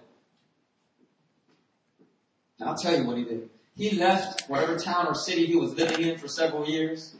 [2.66, 3.50] I'll tell you what he did.
[3.76, 7.14] He left whatever town or city he was living in for several years,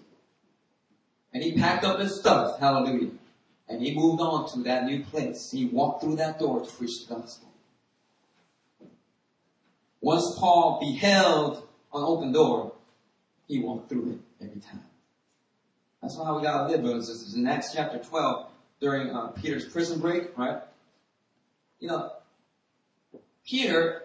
[1.32, 3.10] and he packed up his stuff, hallelujah,
[3.68, 5.50] and he moved on to that new place.
[5.50, 7.51] He walked through that door to preach the gospel.
[10.02, 11.58] Once Paul beheld
[11.94, 12.72] an open door,
[13.46, 14.82] he walked through it every time.
[16.02, 17.34] That's how we gotta live, brothers and sisters.
[17.36, 18.46] In Acts chapter 12,
[18.80, 20.60] during uh, Peter's prison break, right?
[21.78, 22.12] You know,
[23.46, 24.02] Peter,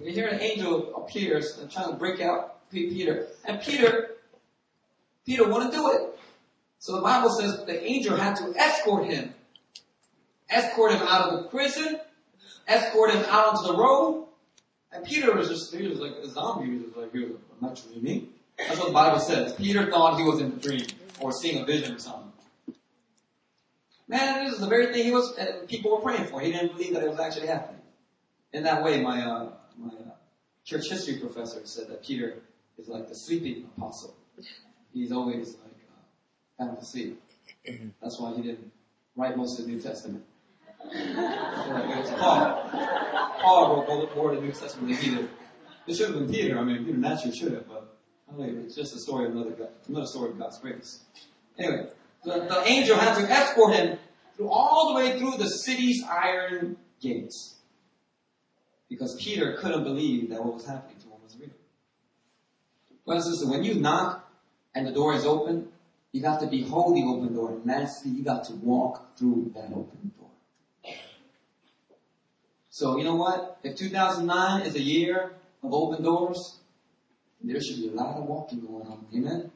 [0.00, 3.26] hear an angel appears and trying to break out Peter.
[3.44, 4.10] And Peter,
[5.26, 6.20] Peter wouldn't do it.
[6.78, 9.34] So the Bible says the angel had to escort him.
[10.48, 11.98] Escort him out of the prison,
[12.68, 14.26] escort him out onto the road.
[14.92, 16.70] And Peter was just, he was like a zombie.
[16.70, 18.28] He was like, I'm not dreaming.
[18.58, 19.54] That's what the Bible says.
[19.54, 20.86] Peter thought he was in a dream
[21.20, 22.32] or seeing a vision or something.
[24.06, 26.40] Man, this is the very thing he was, uh, people were praying for.
[26.40, 27.80] He didn't believe that it was actually happening.
[28.52, 30.14] In that way, my, uh, my uh,
[30.64, 32.42] church history professor said that Peter
[32.76, 34.14] is like the sleeping apostle.
[34.92, 35.76] He's always like,
[36.60, 37.22] uh, found asleep.
[38.02, 38.70] That's why he didn't
[39.16, 40.24] write most of the New Testament.
[42.18, 42.70] Paul.
[43.40, 45.28] Paul wrote more of the New Testament than he.
[45.86, 46.58] It should have been Peter.
[46.58, 47.96] I mean, Peter naturally should have, but
[48.38, 51.00] it's just a story of another, God, another story of God's grace.
[51.58, 51.88] Anyway,
[52.24, 53.98] the, the angel had to escort him
[54.36, 57.56] through all the way through the city's iron gates.
[58.88, 61.50] Because Peter couldn't believe that what was happening to him was real.
[63.06, 64.30] Brothers and when you knock
[64.74, 65.68] and the door is open,
[66.12, 67.52] you got to behold the open door.
[67.52, 70.21] And lastly, you got to walk through that open door.
[72.74, 73.58] So, you know what?
[73.62, 76.58] If 2009 is a year of open doors,
[77.44, 79.04] There should be a lot of walking going on.
[79.14, 79.50] Amen?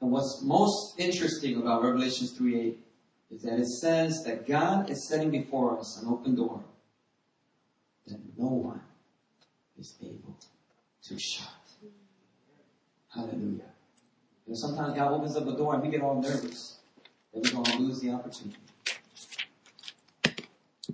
[0.00, 2.76] And what's most interesting about Revelation 3.8
[3.30, 6.62] is that it says that God is setting before us an open door
[8.06, 8.82] that no one
[9.78, 10.36] is able
[11.04, 11.64] to shut.
[13.14, 13.70] Hallelujah.
[14.52, 16.81] Sometimes God opens up a door and we get all nervous
[17.32, 18.56] that we're going to lose the opportunity.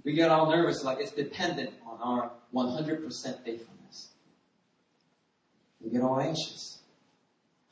[0.05, 4.09] We get all nervous like it's dependent on our 100% faithfulness.
[5.81, 6.79] We get all anxious.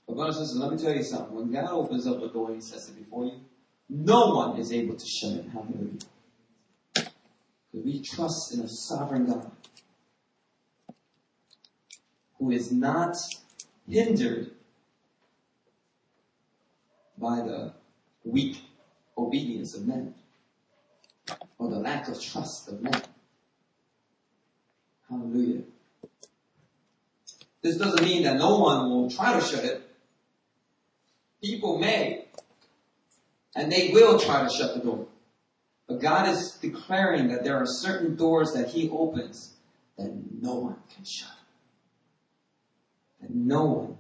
[0.07, 1.35] But brothers and sisters, let me tell you something.
[1.35, 3.41] When God opens up a door and He sets it before you,
[3.89, 5.47] no one is able to shut it.
[5.53, 5.99] Hallelujah.
[6.95, 9.51] Because we trust in a sovereign God
[12.39, 13.17] who is not
[13.89, 14.51] hindered
[17.19, 17.73] by the
[18.27, 18.61] weak
[19.17, 20.15] obedience of men
[21.59, 23.03] or the lack of trust of men.
[25.09, 25.63] Hallelujah.
[27.63, 29.83] This doesn't mean that no one will try to shut it.
[31.43, 32.27] People may,
[33.55, 35.07] and they will try to shut the door.
[35.89, 39.55] But God is declaring that there are certain doors that He opens
[39.97, 41.31] that no one can shut.
[43.21, 43.99] That no one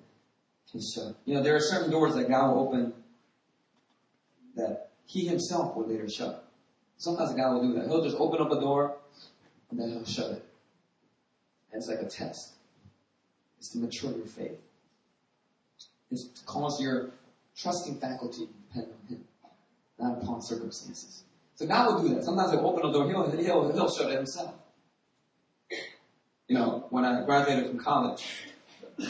[0.70, 1.16] can shut.
[1.24, 2.92] You know, there are certain doors that God will open
[4.56, 6.48] that He Himself will later shut.
[6.98, 7.86] Sometimes a guy will do that.
[7.86, 8.96] He'll just open up a door
[9.70, 10.44] and then he'll shut it.
[11.72, 12.54] And it's like a test.
[13.58, 14.58] It's to mature your faith.
[16.10, 17.10] It's to cause your
[17.56, 19.24] trusting faculty to depend on Him,
[19.98, 21.24] not upon circumstances.
[21.56, 22.24] So God will do that.
[22.24, 24.54] Sometimes He'll open a door, He'll, he'll, he'll shut it Himself.
[26.48, 28.24] You know, when I graduated from college,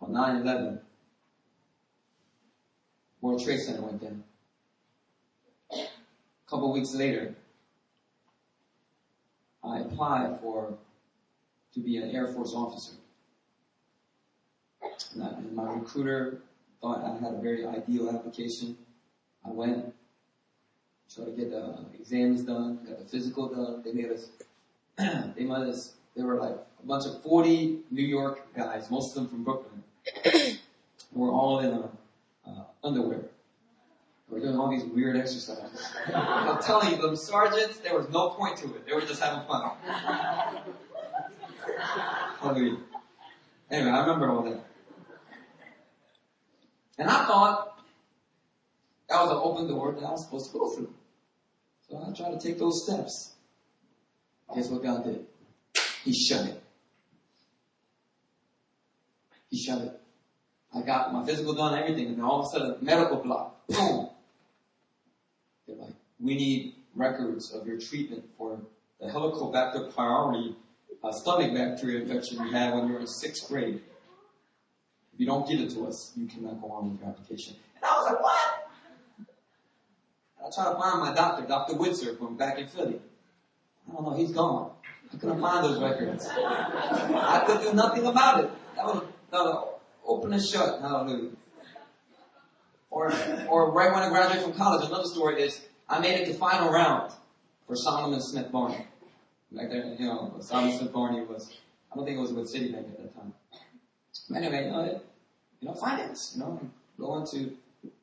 [0.00, 0.80] on 9-11,
[3.20, 4.24] World Trade Center went down.
[5.72, 5.86] A
[6.48, 7.34] couple weeks later,
[9.62, 10.78] I applied for
[11.74, 12.94] to be an Air Force officer.
[15.14, 16.40] And, I, and my recruiter
[16.80, 18.76] thought I had a very ideal application.
[19.44, 19.94] I went,
[21.14, 23.82] tried to get the exams done, got the physical done.
[23.84, 24.30] They made us,
[25.36, 29.22] they made us, there were like a bunch of 40 New York guys, most of
[29.22, 29.84] them from Brooklyn.
[31.12, 31.90] We're all in a,
[32.82, 33.22] underwear.
[34.28, 35.92] We're doing all these weird exercises.
[36.14, 38.86] I'm telling you, them sergeants, there was no point to it.
[38.86, 39.72] They were just having fun.
[43.70, 44.64] Anyway, I remember all that.
[46.98, 47.82] And I thought
[49.08, 50.94] that was an open door that I was supposed to go through.
[51.88, 53.32] So I tried to take those steps.
[54.54, 55.26] Guess what God did?
[56.04, 56.62] He shut it.
[59.48, 60.00] He shut it.
[60.74, 63.66] I got my physical done, everything, and then all of a sudden, medical block.
[63.66, 64.08] Boom.
[65.66, 68.60] They're like, we need records of your treatment for
[69.00, 70.54] the Helicobacter pylori
[71.02, 73.80] uh, stomach bacteria infection you had when you were in sixth grade.
[75.14, 77.56] If you don't give it to us, you cannot go on with your application.
[77.76, 78.70] And I was like, what?
[80.40, 81.74] I tried to find my doctor, Dr.
[81.74, 83.00] Witzer from back in Philly.
[83.88, 84.72] I don't know, he's gone.
[85.12, 86.28] I couldn't find those records.
[86.28, 88.50] I could do nothing about it.
[88.76, 89.69] That was, that was
[90.06, 90.80] open and shut.
[90.80, 91.30] Hallelujah.
[92.90, 93.12] Or,
[93.48, 96.70] or right when I graduated from college, another story is I made it to final
[96.70, 97.12] round
[97.66, 98.86] for Salomon Smith Barney.
[99.52, 101.56] Back there, you know, Salomon Smith Barney was,
[101.92, 103.32] I don't think it was with Citibank at that time.
[104.28, 105.06] But anyway, you know, it,
[105.60, 106.60] you know, finance, you know,
[106.98, 107.56] going to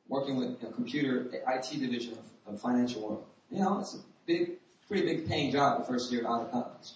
[0.08, 3.24] working with a computer IT division of, of financial world.
[3.50, 4.52] You know, it's a big,
[4.86, 6.92] pretty big paying job the first year out of college.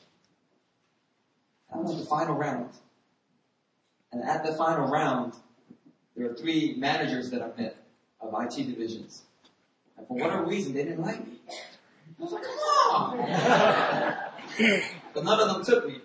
[1.73, 2.71] I went to final round.
[4.13, 5.35] And at the final round,
[6.17, 7.77] there were three managers that I met
[8.21, 9.23] of IT divisions.
[9.97, 11.39] And for whatever reason, they didn't like me.
[11.49, 12.59] I was like, come
[12.93, 14.17] on!
[15.15, 16.01] but none of them took me.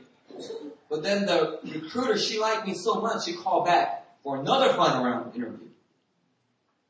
[0.89, 5.03] But then the recruiter, she liked me so much, she called back for another final
[5.03, 5.67] round interview.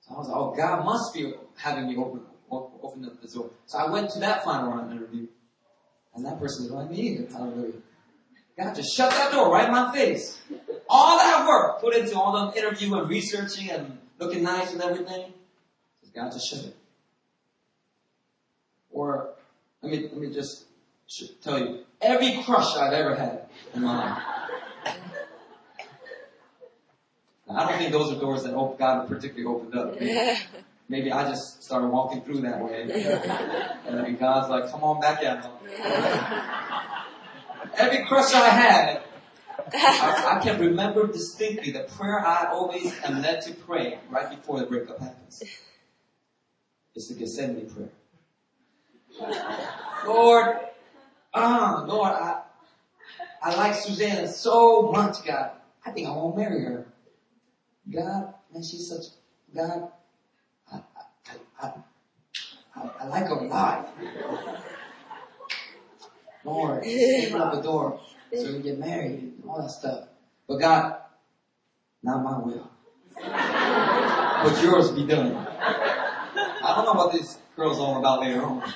[0.02, 3.50] So I was like, oh, God must be having me open, open up the door.
[3.66, 5.28] So I went to that final round interview.
[6.16, 7.28] And that person didn't like me either.
[7.32, 7.74] Hallelujah.
[8.58, 10.42] God just shut that door right in my face.
[10.90, 15.32] All that work put into all the interview and researching and looking nice and everything.
[16.16, 16.76] God just shut it.
[18.92, 19.30] Or
[19.84, 20.66] let me let me just
[21.42, 23.44] tell you, every crush I've ever had
[23.76, 24.24] in my life.
[27.48, 30.00] Now, I don't think those are doors that God particularly opened up.
[30.00, 30.40] Maybe,
[30.90, 32.82] maybe I just started walking through that way,
[33.88, 35.62] and God's like, "Come on back out."
[37.78, 39.02] Every crush I had,
[39.72, 44.60] I, I, can remember distinctly the prayer I always am led to pray right before
[44.60, 45.44] the breakup happens.
[46.96, 47.92] It's the Gethsemane prayer.
[50.06, 50.58] Lord,
[51.34, 52.42] ah, Lord, I,
[53.44, 55.52] I like Susanna so much, God.
[55.86, 56.88] I think I won't marry her.
[57.94, 59.14] God, man, she's such,
[59.56, 59.92] God,
[60.72, 61.72] I, I, I,
[62.76, 63.94] I, I like her a lot.
[66.48, 68.00] Lord, open up the door
[68.34, 70.08] so we can get married and all that stuff.
[70.48, 70.96] But God,
[72.02, 72.72] not my will.
[73.22, 75.36] But yours be done.
[75.36, 78.62] I don't know what this girl's all about later on.
[78.64, 78.74] I,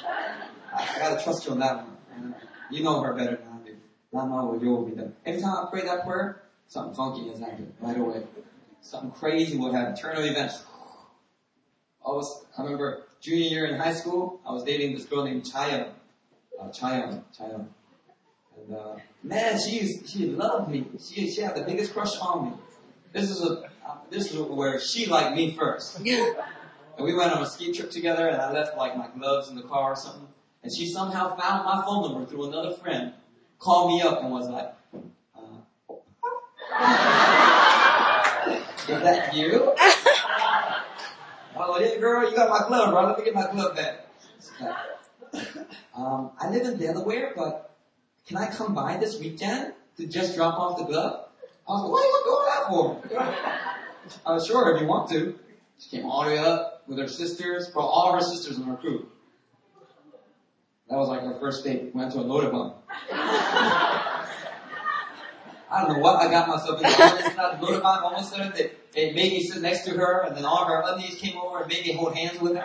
[0.74, 2.36] I gotta trust you on that one.
[2.70, 3.76] You know her better than I do.
[4.12, 5.14] Not my will, your will be done.
[5.26, 8.24] Every time I pray that prayer, something funky has happened right away.
[8.82, 9.96] Something crazy will happen.
[9.96, 10.64] Turn of events.
[12.06, 15.44] I was, I remember junior year in high school, I was dating this girl named
[15.44, 15.92] Chaya.
[16.62, 17.24] Uh, Chaya.
[17.40, 20.86] And, uh, man, she's, she loved me.
[21.00, 22.52] She, she had the biggest crush on me.
[23.14, 26.00] This is a, uh, this is where she liked me first.
[26.98, 29.56] And we went on a ski trip together and I left like my gloves in
[29.56, 30.28] the car or something.
[30.62, 33.14] And she somehow found my phone number through another friend,
[33.60, 34.74] called me up and was like,
[35.34, 35.40] uh,
[38.92, 39.74] is that you?
[41.64, 43.06] Oh, yeah, girl, you got my glove, bro.
[43.08, 44.08] Let me get my glove back.
[45.94, 47.76] Um, I live in Delaware, but
[48.26, 51.28] can I come by this weekend to just drop off the glove?
[51.68, 54.26] I was like, what are you doing that for?
[54.26, 55.38] I was sure if you want to.
[55.80, 58.78] She came all the way up with her sisters, brought all her sisters in her
[58.78, 59.10] crew.
[60.90, 61.94] That was like her first date.
[61.94, 62.76] Went to a motorhome.
[65.72, 66.90] I don't know what I got myself into.
[66.90, 68.02] I went inside the motorhome.
[68.02, 71.16] Almost sudden they, they made me sit next to her, and then all her aunties
[71.16, 72.62] came over and made me hold hands with her.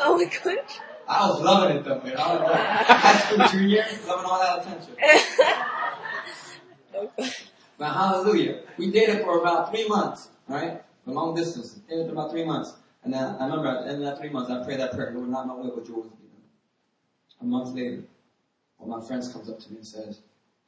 [0.00, 0.80] Oh my gosh.
[1.08, 2.16] I was loving it though, man.
[2.16, 4.94] I was like, high school junior, loving all that attention.
[7.78, 8.62] But hallelujah.
[8.78, 10.82] We dated for about three months, right?
[11.04, 11.78] For long distance.
[11.88, 12.72] Dated for about three months.
[13.04, 15.12] And then I remember at the end of that three months, I prayed that prayer,
[15.14, 16.42] Lord, not my will, but yours be done.
[17.42, 18.02] A month later,
[18.78, 20.20] one of my friends comes up to me and says,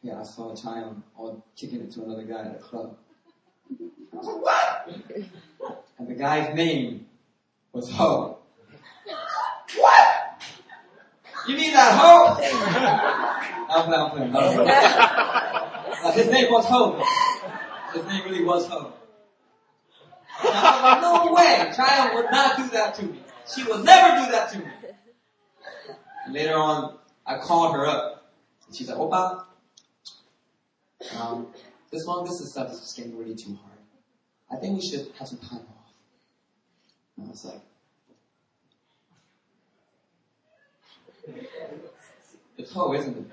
[0.03, 2.97] Hey, I saw a child all kicking it to another guy at a club.
[4.13, 5.77] I was like, what?
[5.99, 7.07] And the guy's name
[7.73, 8.39] was Ho.
[9.77, 10.43] What?
[11.49, 12.39] You mean that Hope?
[13.71, 14.69] I'm playing, I'm playing.
[14.69, 17.03] Uh, his name was Hope.
[17.95, 18.95] His name really was Hope.
[20.45, 21.73] No way.
[21.75, 23.21] Child would not do that to me.
[23.53, 24.67] She would never do that to me.
[26.27, 28.31] And later on, I called her up.
[28.67, 29.45] And she's like, Opa,
[31.19, 31.47] um,
[31.91, 33.79] this long distance stuff is just getting really too hard.
[34.51, 35.93] I think we should have some time off.
[37.17, 37.61] And I was like,
[42.57, 43.27] it's Ho, isn't it?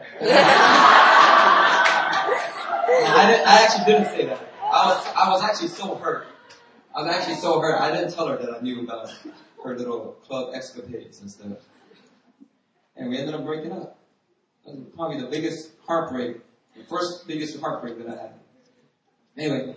[2.88, 4.42] I, didn't, I actually didn't say that.
[4.62, 6.28] I was, I was actually so hurt.
[6.96, 7.80] I was actually so hurt.
[7.80, 9.14] I didn't tell her that I knew about
[9.64, 11.58] her little club escapades and stuff.
[12.96, 13.98] And we ended up breaking up.
[14.66, 16.38] That was probably the biggest heartbreak,
[16.76, 18.34] the first biggest heartbreak that I had.
[19.38, 19.76] Anyway,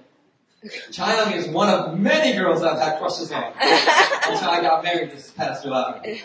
[0.90, 5.30] Chayoung is one of many girls I've had crushes on until I got married this
[5.30, 6.20] past July.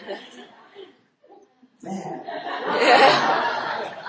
[1.84, 2.22] Man.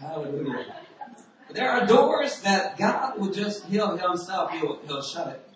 [0.00, 0.74] Hallelujah.
[1.50, 5.48] There are doors that God will just, he'll Himself, He'll, He'll shut it.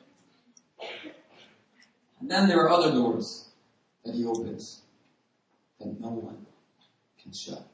[2.20, 3.48] And then there are other doors
[4.04, 4.82] that He opens
[5.80, 6.44] that no one
[7.22, 7.66] can shut.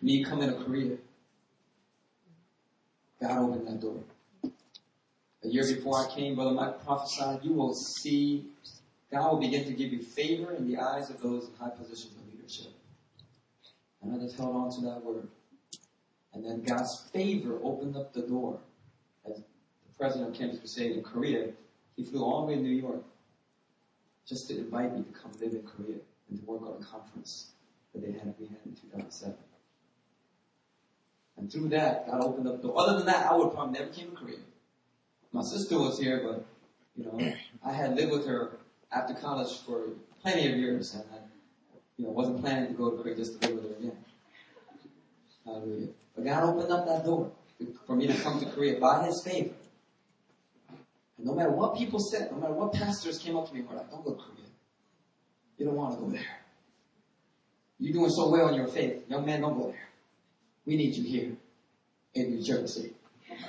[0.00, 0.96] Me coming to Korea,
[3.20, 4.02] God opened that door.
[5.44, 8.44] A year before I came, Brother Mike prophesied, you will see,
[9.12, 12.14] God will begin to give you favor in the eyes of those in high positions
[12.16, 12.72] of leadership.
[14.02, 15.28] And I just held on to that word.
[16.32, 18.58] And then God's favor opened up the door.
[19.28, 19.44] As the
[19.98, 21.50] president of Campus Crusade in Korea,
[21.94, 23.04] he flew all the way to New York
[24.26, 25.98] just to invite me to come live in Korea
[26.30, 27.52] and to work on a conference
[27.92, 29.36] that they had we had in 2007.
[31.36, 32.80] And through that, God opened up the door.
[32.80, 34.38] Other than that, I would probably never came to Korea.
[35.32, 36.46] My sister was here, but
[36.96, 37.34] you know,
[37.64, 38.58] I had lived with her
[38.92, 39.88] after college for
[40.22, 41.16] plenty of years, and I,
[41.96, 43.96] you know, wasn't planning to go to Korea just to go her again.
[45.44, 45.88] Hallelujah.
[46.14, 47.32] But God opened up that door
[47.86, 49.54] for me to come to Korea by His favor.
[51.18, 53.68] And no matter what people said, no matter what pastors came up to me and
[53.68, 54.46] were like, don't go to Korea.
[55.58, 56.38] You don't want to go there.
[57.78, 59.04] You're doing so well in your faith.
[59.08, 59.88] Young man, don't go there.
[60.66, 61.32] We need you here
[62.14, 62.92] in New Jersey.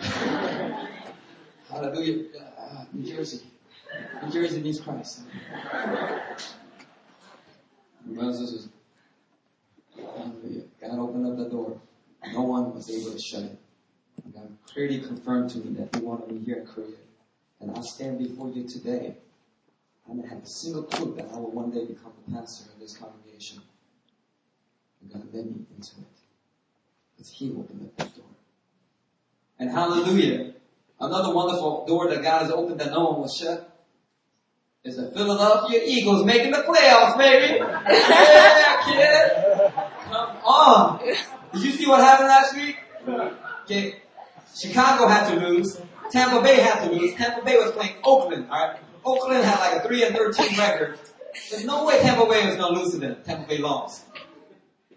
[1.70, 2.26] Hallelujah.
[2.60, 3.42] Uh, New Jersey.
[4.24, 5.22] New Jersey needs Christ.
[8.06, 8.70] Brothers and.
[10.82, 11.80] God opened up the door.
[12.34, 13.58] No one was able to shut it.
[14.34, 16.96] God clearly confirmed to me that He wanted me here in Korea.
[17.60, 19.16] And I stand before you today
[20.10, 22.80] I didn't have a single clue that I would one day become the pastor of
[22.80, 23.62] this congregation.
[25.02, 26.08] And God led me into it.
[27.16, 28.26] Because He opened up that door.
[29.60, 30.54] And hallelujah.
[31.00, 33.73] Another wonderful door that God has opened that no one will shut
[34.84, 37.60] is the Philadelphia Eagles making the playoffs, baby.
[37.88, 39.74] Yeah, kid.
[40.12, 41.00] Come on.
[41.54, 42.78] Did you see what happened last week?
[43.64, 43.96] Okay.
[44.54, 45.80] Chicago had to lose.
[46.12, 47.16] Tampa Bay had to lose.
[47.16, 48.78] Tampa Bay was playing Oakland, alright?
[49.06, 51.00] Oakland had like a 3 and 13 record.
[51.50, 53.18] There's no way Tampa Bay was gonna lose to them.
[53.26, 54.04] Tampa Bay lost.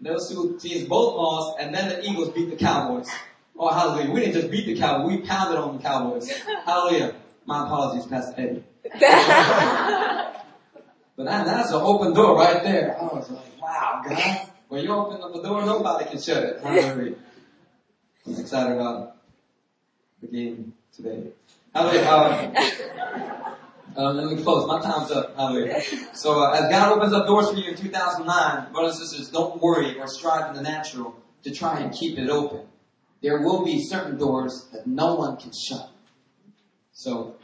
[0.01, 3.09] Those two teams both lost, and then the Eagles beat the Cowboys.
[3.57, 4.11] Oh, hallelujah.
[4.11, 6.29] We didn't just beat the Cowboys, we pounded on the Cowboys.
[6.65, 7.15] Hallelujah.
[7.45, 8.63] My apologies, Pastor Eddie.
[11.17, 12.95] But that, that's an open door right there.
[12.95, 14.49] I was like, wow, God.
[14.67, 16.61] When you open up the door, nobody can shut it.
[16.63, 17.15] I'm
[18.39, 19.15] excited about
[20.21, 21.31] the game today.
[21.73, 22.53] Hallelujah.
[23.97, 24.67] Uh, let me close.
[24.67, 25.35] My time's up.
[25.35, 25.81] Hallelujah.
[26.13, 29.59] So uh, as God opens up doors for you in 2009, brothers and sisters, don't
[29.59, 32.67] worry or strive in the natural to try and keep it open.
[33.21, 35.89] There will be certain doors that no one can shut.
[36.91, 37.37] So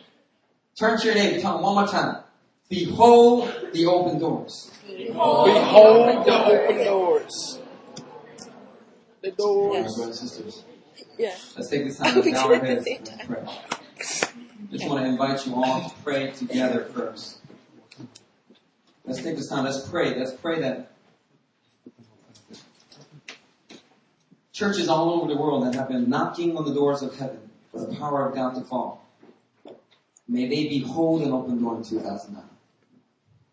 [0.75, 2.23] turn to your neighbor, tell them one more time.
[2.69, 4.71] Behold the open doors.
[4.87, 5.47] Behold
[6.25, 7.59] the open doors.
[9.21, 9.95] The All right, doors.
[9.95, 10.63] brothers and sisters.
[11.17, 11.35] Yeah.
[11.55, 13.43] Let's take this time to bow our heads and pray.
[14.71, 17.39] Just want to invite you all to pray together first.
[19.05, 19.65] Let's take this time.
[19.65, 20.17] Let's pray.
[20.17, 20.91] Let's pray that
[24.51, 27.85] churches all over the world that have been knocking on the doors of heaven for
[27.85, 29.02] the power of God to fall,
[30.33, 32.43] may they behold an open door in 2009.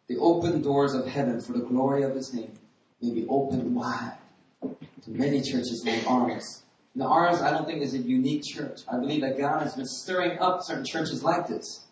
[0.09, 2.53] The open doors of heaven for the glory of His name
[3.01, 4.17] may be opened wide
[4.63, 6.63] to many churches like ours.
[6.95, 8.81] Now ours, I don't think is a unique church.
[8.91, 11.87] I believe that God has been stirring up certain churches like this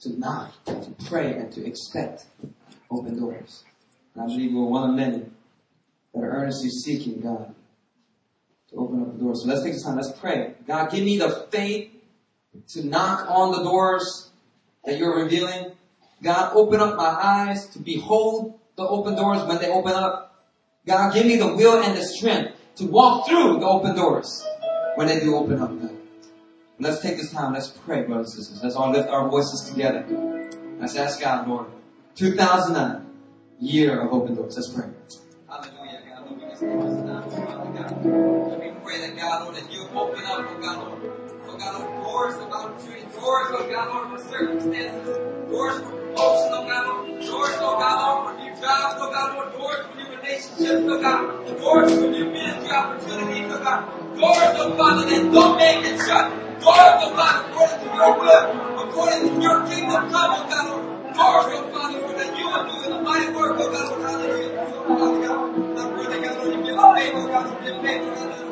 [0.00, 2.26] to knock, to pray, and to expect
[2.90, 3.64] open doors.
[4.14, 5.24] And I believe we're one of many
[6.12, 7.54] that are earnestly seeking God
[8.70, 9.42] to open up the doors.
[9.42, 9.96] So let's take this time.
[9.96, 10.54] Let's pray.
[10.66, 11.90] God, give me the faith
[12.68, 14.30] to knock on the doors
[14.84, 15.72] that you're revealing.
[16.22, 20.46] God, open up my eyes to behold the open doors when they open up.
[20.86, 24.44] God, give me the will and the strength to walk through the open doors
[24.96, 25.80] when they do open up.
[25.80, 25.96] God.
[26.80, 27.52] Let's take this time.
[27.54, 28.62] Let's pray, brothers and sisters.
[28.62, 30.06] Let's all lift our voices together.
[30.78, 31.66] Let's ask God, Lord.
[32.14, 33.06] 2009,
[33.60, 34.56] year of open doors.
[34.56, 34.86] Let's pray.
[35.48, 36.30] Hallelujah, God.
[38.04, 41.17] Lord, pray that God, Lord, that you open up, oh God, Lord.
[41.70, 45.18] Oh God, doors of opportunity, doors, oh God, Lord, for circumstances,
[45.50, 49.34] doors for promotion, oh God, Lord, doors, oh God, Lord, for new jobs, oh God,
[49.36, 54.52] Lord, doors for new relationships, oh God, doors for new ministry opportunities, oh God, doors,
[54.56, 56.32] oh Father, that don't make it shut,
[56.64, 60.84] doors, oh God, according to your will, according to your kingdom come, oh God, Lord,
[61.12, 64.72] doors, oh Father, Lord, that you are doing a mighty work, oh God, Lord, hallelujah,
[64.88, 68.14] oh Father God, that God, Lord, you give faith, oh God, Lord, give faith, oh
[68.14, 68.47] God,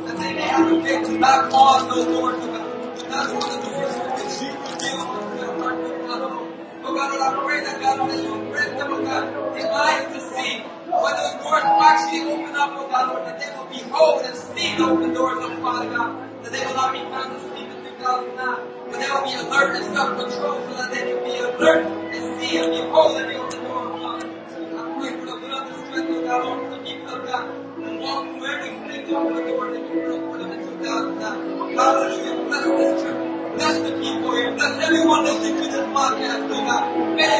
[0.00, 3.30] that they may have the faith to knock on those doors, oh God, to knock
[3.30, 7.80] on the doors that you unto their heart, oh God, God, Lord, I pray that
[7.80, 12.22] God, that you grant them, oh God, the eyes to see when those doors actually
[12.32, 15.58] open up, oh God, Lord, that they will behold and see the open doors, of
[15.60, 19.34] Father God, that they will not be found asleep in 2009, but they will be
[19.34, 23.58] alert and self-control so that they can be alert and see and behold and the
[23.60, 24.28] door, oh Father.
[24.30, 27.65] I pray for the will and the strength, oh God, for the people of God,
[27.96, 31.76] who walk through every single open door that you will for them in 2009.
[31.76, 33.56] Hallelujah, bless this church.
[33.56, 34.54] Bless the people here.
[34.54, 37.16] Bless everyone listening to this podcast, God.
[37.16, 37.36] May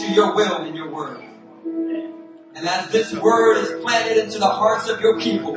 [0.00, 1.22] to your will and your word.
[1.64, 5.56] And as this word is planted into the hearts of your people,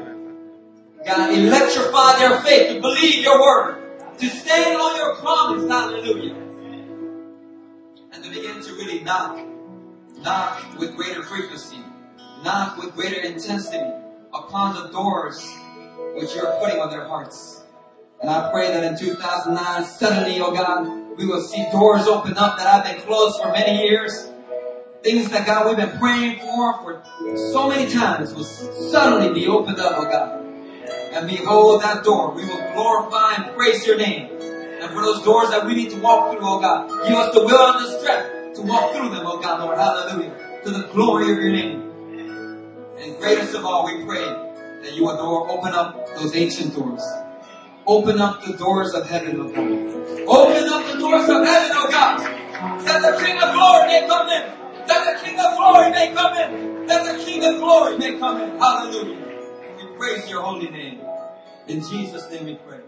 [1.05, 6.35] God, electrify their faith to believe your word, to stand on your promise, hallelujah,
[8.13, 9.39] and to begin to really knock,
[10.19, 11.79] knock with greater frequency,
[12.43, 13.91] knock with greater intensity
[14.33, 15.43] upon the doors
[16.13, 17.63] which you're putting on their hearts.
[18.21, 22.57] And I pray that in 2009, suddenly, oh God, we will see doors open up
[22.57, 24.30] that have been closed for many years.
[25.03, 27.03] Things that God we've been praying for for
[27.51, 30.45] so many times will suddenly be opened up, oh God.
[31.13, 32.35] And behold that door.
[32.35, 34.29] We will glorify and praise your name.
[34.79, 37.43] And for those doors that we need to walk through, oh God, give us the
[37.43, 39.77] will and the strength to walk through them, oh God, Lord.
[39.77, 40.61] Hallelujah.
[40.63, 41.81] to the glory of your name.
[42.99, 47.01] And greatest of all, we pray that you, adore, open up those ancient doors.
[47.87, 49.57] Open up the doors of heaven, O God.
[50.27, 52.19] Open up the doors of heaven, O God.
[52.85, 54.60] That the King of glory may come in.
[55.41, 56.85] Of glory may come in.
[56.87, 58.59] That the King of glory may come in.
[58.59, 59.17] Hallelujah.
[59.77, 61.01] We praise your holy name.
[61.67, 62.79] In Jesus' name we pray.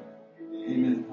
[0.67, 1.05] Amen.